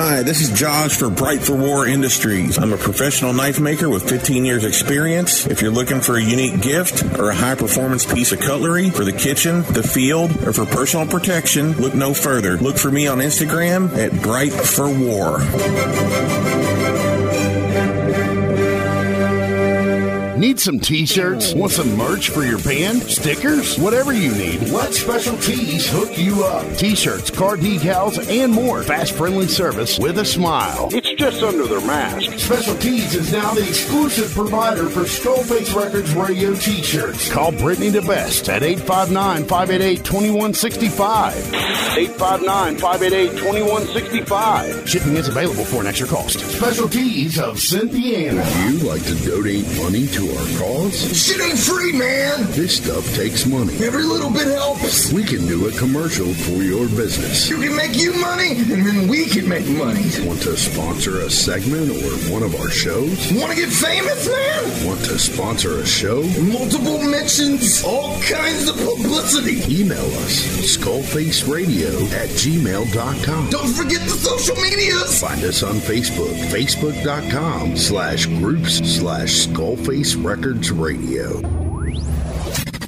Hi, 0.00 0.22
this 0.22 0.40
is 0.40 0.56
Josh 0.56 0.96
for 0.96 1.10
Bright 1.10 1.42
for 1.42 1.56
War 1.56 1.84
Industries. 1.84 2.56
I'm 2.56 2.72
a 2.72 2.76
professional 2.76 3.32
knife 3.32 3.58
maker 3.58 3.88
with 3.88 4.08
15 4.08 4.44
years 4.44 4.62
experience. 4.62 5.44
If 5.48 5.60
you're 5.60 5.72
looking 5.72 6.00
for 6.00 6.16
a 6.16 6.22
unique 6.22 6.60
gift 6.60 7.18
or 7.18 7.30
a 7.30 7.34
high 7.34 7.56
performance 7.56 8.06
piece 8.06 8.30
of 8.30 8.38
cutlery 8.38 8.90
for 8.90 9.02
the 9.02 9.12
kitchen, 9.12 9.62
the 9.72 9.82
field, 9.82 10.30
or 10.46 10.52
for 10.52 10.66
personal 10.66 11.04
protection, 11.04 11.72
look 11.78 11.94
no 11.94 12.14
further. 12.14 12.56
Look 12.58 12.78
for 12.78 12.92
me 12.92 13.08
on 13.08 13.18
Instagram 13.18 13.92
at 13.98 14.12
Bright 14.22 14.52
for 14.52 14.88
War. 14.88 15.40
Need 20.38 20.60
some 20.60 20.78
t 20.78 21.04
shirts? 21.04 21.52
Want 21.52 21.72
some 21.72 21.96
merch 21.96 22.30
for 22.30 22.44
your 22.44 22.60
band? 22.60 23.02
Stickers? 23.02 23.76
Whatever 23.76 24.12
you 24.12 24.30
need, 24.30 24.68
let 24.68 24.94
Special 24.94 25.36
Tees 25.38 25.90
hook 25.90 26.16
you 26.16 26.44
up. 26.44 26.64
T 26.76 26.94
shirts, 26.94 27.28
car 27.28 27.56
decals, 27.56 28.24
and 28.30 28.52
more. 28.52 28.84
Fast, 28.84 29.14
friendly 29.14 29.48
service 29.48 29.98
with 29.98 30.18
a 30.18 30.24
smile. 30.24 30.90
It's 30.92 31.07
just 31.18 31.42
under 31.42 31.66
their 31.66 31.80
mask. 31.80 32.38
Special 32.38 32.76
Tees 32.76 33.16
is 33.16 33.32
now 33.32 33.52
the 33.52 33.66
exclusive 33.66 34.32
provider 34.32 34.88
for 34.88 35.00
Skullface 35.00 35.74
Records 35.74 36.14
radio 36.14 36.54
t 36.54 36.80
shirts. 36.80 37.30
Call 37.30 37.50
Brittany 37.50 37.90
DeBest 37.90 38.48
at 38.48 38.62
859 38.62 39.44
588 39.44 40.04
2165. 40.04 41.34
859 41.98 42.76
588 42.76 43.30
2165. 43.36 44.88
Shipping 44.88 45.16
is 45.16 45.26
available 45.26 45.64
for 45.64 45.80
an 45.80 45.88
extra 45.88 46.06
cost. 46.06 46.38
Special 46.38 46.88
Tees 46.88 47.38
of 47.40 47.56
Cynthiana. 47.56 48.38
Would 48.38 48.80
you 48.80 48.88
like 48.88 49.02
to 49.06 49.14
donate 49.26 49.66
money 49.82 50.06
to 50.06 50.22
our 50.30 50.46
cause? 50.60 50.94
Shit 51.18 51.40
ain't 51.40 51.58
free, 51.58 51.92
man! 51.98 52.46
This 52.52 52.76
stuff 52.76 53.04
takes 53.16 53.44
money. 53.44 53.74
Every 53.82 54.04
little 54.04 54.30
bit 54.30 54.46
helps. 54.46 55.12
We 55.12 55.24
can 55.24 55.48
do 55.48 55.66
a 55.66 55.72
commercial 55.72 56.32
for 56.32 56.62
your 56.62 56.86
business. 56.90 57.50
You 57.50 57.56
can 57.58 57.74
make 57.74 57.96
you 57.96 58.12
money, 58.14 58.50
and 58.58 58.86
then 58.86 59.08
we 59.08 59.26
can 59.26 59.48
make 59.48 59.66
money. 59.66 60.06
Want 60.24 60.42
to 60.42 60.56
sponsor 60.56 61.07
a 61.16 61.30
segment 61.30 61.90
or 61.90 62.32
one 62.32 62.42
of 62.42 62.54
our 62.54 62.70
shows? 62.70 63.32
Want 63.32 63.50
to 63.52 63.56
get 63.56 63.70
famous, 63.70 64.28
man? 64.28 64.86
Want 64.86 65.00
to 65.06 65.18
sponsor 65.18 65.80
a 65.80 65.86
show? 65.86 66.22
Multiple 66.40 67.02
mentions, 67.02 67.82
all 67.84 68.20
kinds 68.22 68.68
of 68.68 68.76
publicity. 68.76 69.62
Email 69.72 70.04
us 70.22 70.46
skullfaceradio 70.76 72.12
at 72.12 72.28
gmail.com. 72.30 73.50
Don't 73.50 73.72
forget 73.74 74.02
the 74.02 74.10
social 74.10 74.56
medias. 74.56 75.20
Find 75.20 75.42
us 75.44 75.62
on 75.62 75.76
Facebook, 75.76 76.34
facebook.com 76.52 77.76
slash 77.76 78.26
groups 78.26 78.74
slash 78.78 79.46
skullface 79.46 80.22
records 80.22 80.70
radio. 80.70 81.40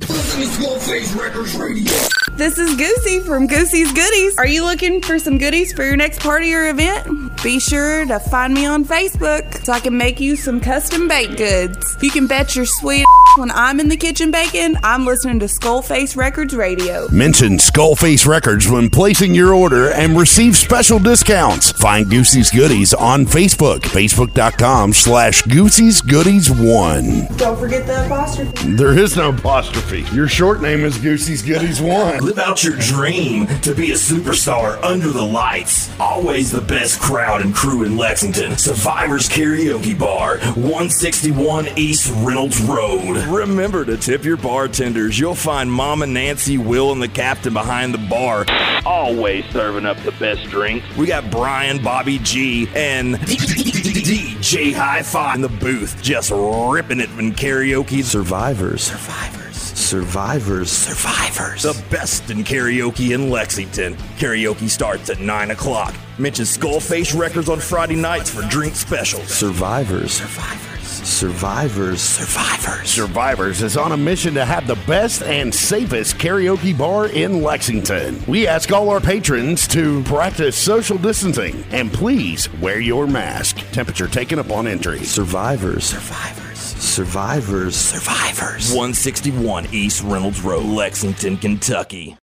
Listen 0.09 0.41
to 0.41 0.47
Skullface 0.47 1.21
Records 1.21 1.55
Radio. 1.57 1.93
This 2.37 2.59
is 2.59 2.75
Goosey 2.75 3.21
from 3.21 3.47
Goosey's 3.47 3.93
Goodies. 3.93 4.37
Are 4.39 4.47
you 4.47 4.65
looking 4.65 5.03
for 5.03 5.19
some 5.19 5.39
goodies 5.39 5.73
for 5.73 5.85
your 5.85 5.97
next 5.97 6.21
party 6.21 6.55
or 6.55 6.69
event? 6.69 7.07
Be 7.43 7.59
sure 7.59 8.05
to 8.05 8.21
find 8.21 8.53
me 8.53 8.67
on 8.67 8.85
Facebook 8.85 9.65
so 9.65 9.73
I 9.73 9.81
can 9.81 9.97
make 9.97 10.21
you 10.21 10.37
some 10.37 10.61
custom 10.61 11.09
baked 11.09 11.39
goods. 11.39 11.97
You 12.03 12.11
can 12.11 12.27
bet 12.27 12.55
your 12.55 12.67
sweet 12.67 13.07
when 13.37 13.53
I'm 13.53 13.79
in 13.79 13.89
the 13.89 13.97
kitchen 13.97 14.33
baking, 14.33 14.75
I'm 14.83 15.07
listening 15.07 15.39
to 15.39 15.47
Skullface 15.47 16.17
Records 16.17 16.53
Radio. 16.53 17.09
Mention 17.13 17.59
Skullface 17.59 18.27
Records 18.27 18.69
when 18.69 18.91
placing 18.91 19.37
your 19.37 19.55
order 19.55 19.93
and 19.93 20.19
receive 20.19 20.57
special 20.57 20.99
discounts. 20.99 21.71
Find 21.71 22.11
Goosey's 22.11 22.51
Goodies 22.51 22.93
on 22.93 23.27
Facebook, 23.27 23.83
facebook.com 23.83 24.93
slash 24.93 25.43
Goosey's 25.43 26.01
Goodies 26.01 26.51
1. 26.51 27.29
Don't 27.37 27.57
forget 27.57 27.87
the 27.87 28.05
apostrophe. 28.07 28.73
There 28.73 28.99
is 28.99 29.17
no 29.17 29.31
apostrophe. 29.31 30.05
Your 30.13 30.27
short 30.27 30.61
name 30.61 30.85
is 30.85 30.99
Goosey's 30.99 31.43
Goodies 31.43 31.81
1. 31.81 32.25
Live 32.25 32.39
out 32.41 32.65
your 32.65 32.77
dream 32.79 33.47
to 33.61 33.73
be 33.73 33.93
a 33.93 33.95
superstar 33.95 34.83
under 34.83 35.09
the 35.09 35.25
lights. 35.25 35.89
Always 36.01 36.51
the 36.51 36.61
best 36.61 37.01
crowd 37.01 37.30
and 37.39 37.55
crew 37.55 37.85
in 37.85 37.97
Lexington. 37.97 38.59
Survivors 38.59 39.29
Karaoke 39.29 39.97
Bar, 39.97 40.39
161 40.57 41.69
East 41.77 42.13
Reynolds 42.17 42.61
Road. 42.63 43.17
Remember 43.29 43.85
to 43.85 43.97
tip 43.97 44.25
your 44.25 44.37
bartenders. 44.37 45.19
You'll 45.19 45.37
find 45.37 45.71
Mama 45.71 46.07
Nancy, 46.07 46.59
Will, 46.59 46.91
and 46.91 47.01
the 47.01 47.09
captain 47.09 47.53
behind 47.53 47.95
the 47.95 47.99
bar. 47.99 48.45
Always 48.85 49.45
serving 49.47 49.87
up 49.87 49.99
the 49.99 50.13
best 50.13 50.45
drinks. 50.51 50.85
We 50.97 51.07
got 51.07 51.31
Brian, 51.31 51.83
Bobby 51.83 52.19
G, 52.19 52.69
and 52.75 53.15
DJ 53.15 54.73
Hi-Fi 54.75 55.35
in 55.37 55.41
the 55.41 55.49
booth, 55.49 56.03
just 56.03 56.33
ripping 56.35 57.01
it 57.01 57.09
when 57.11 57.33
karaoke. 57.33 58.03
Survivors. 58.03 58.83
Survivors. 58.83 59.40
Survivors. 59.81 60.71
Survivors. 60.71 61.63
The 61.63 61.85
best 61.91 62.31
in 62.31 62.45
karaoke 62.45 63.15
in 63.15 63.31
Lexington. 63.31 63.95
Karaoke 64.19 64.69
starts 64.69 65.11
at 65.11 65.21
9 65.21 65.51
o'clock. 65.51 65.95
Mention 66.19 66.45
Skullface 66.45 67.19
Records 67.19 67.49
on 67.49 67.59
Friday 67.59 67.97
nights 67.97 68.31
for 68.31 68.43
drink 68.43 68.75
specials. 68.75 69.27
Survivors. 69.27 70.13
Survivors. 70.13 70.71
Survivors. 70.87 72.01
Survivors. 72.03 72.91
Survivors 72.91 73.63
is 73.63 73.77
on 73.77 73.93
a 73.93 73.97
mission 73.97 74.35
to 74.35 74.45
have 74.45 74.67
the 74.67 74.77
best 74.87 75.23
and 75.23 75.53
safest 75.53 76.17
karaoke 76.19 76.77
bar 76.77 77.07
in 77.07 77.43
Lexington. 77.43 78.23
We 78.29 78.47
ask 78.47 78.71
all 78.71 78.91
our 78.91 79.01
patrons 79.01 79.67
to 79.69 80.03
practice 80.05 80.57
social 80.57 80.99
distancing 80.99 81.65
and 81.71 81.91
please 81.91 82.53
wear 82.61 82.81
your 82.81 83.07
mask. 83.07 83.57
Temperature 83.73 84.09
taken 84.09 84.39
upon 84.39 84.67
entry. 84.67 84.99
Survivors. 85.01 85.85
Survivors. 85.85 86.60
Survivors. 86.81 87.77
Survivors. 87.77 88.73
161 88.73 89.67
East 89.71 90.03
Reynolds 90.03 90.41
Road, 90.41 90.65
Lexington, 90.65 91.37
Kentucky. 91.37 92.17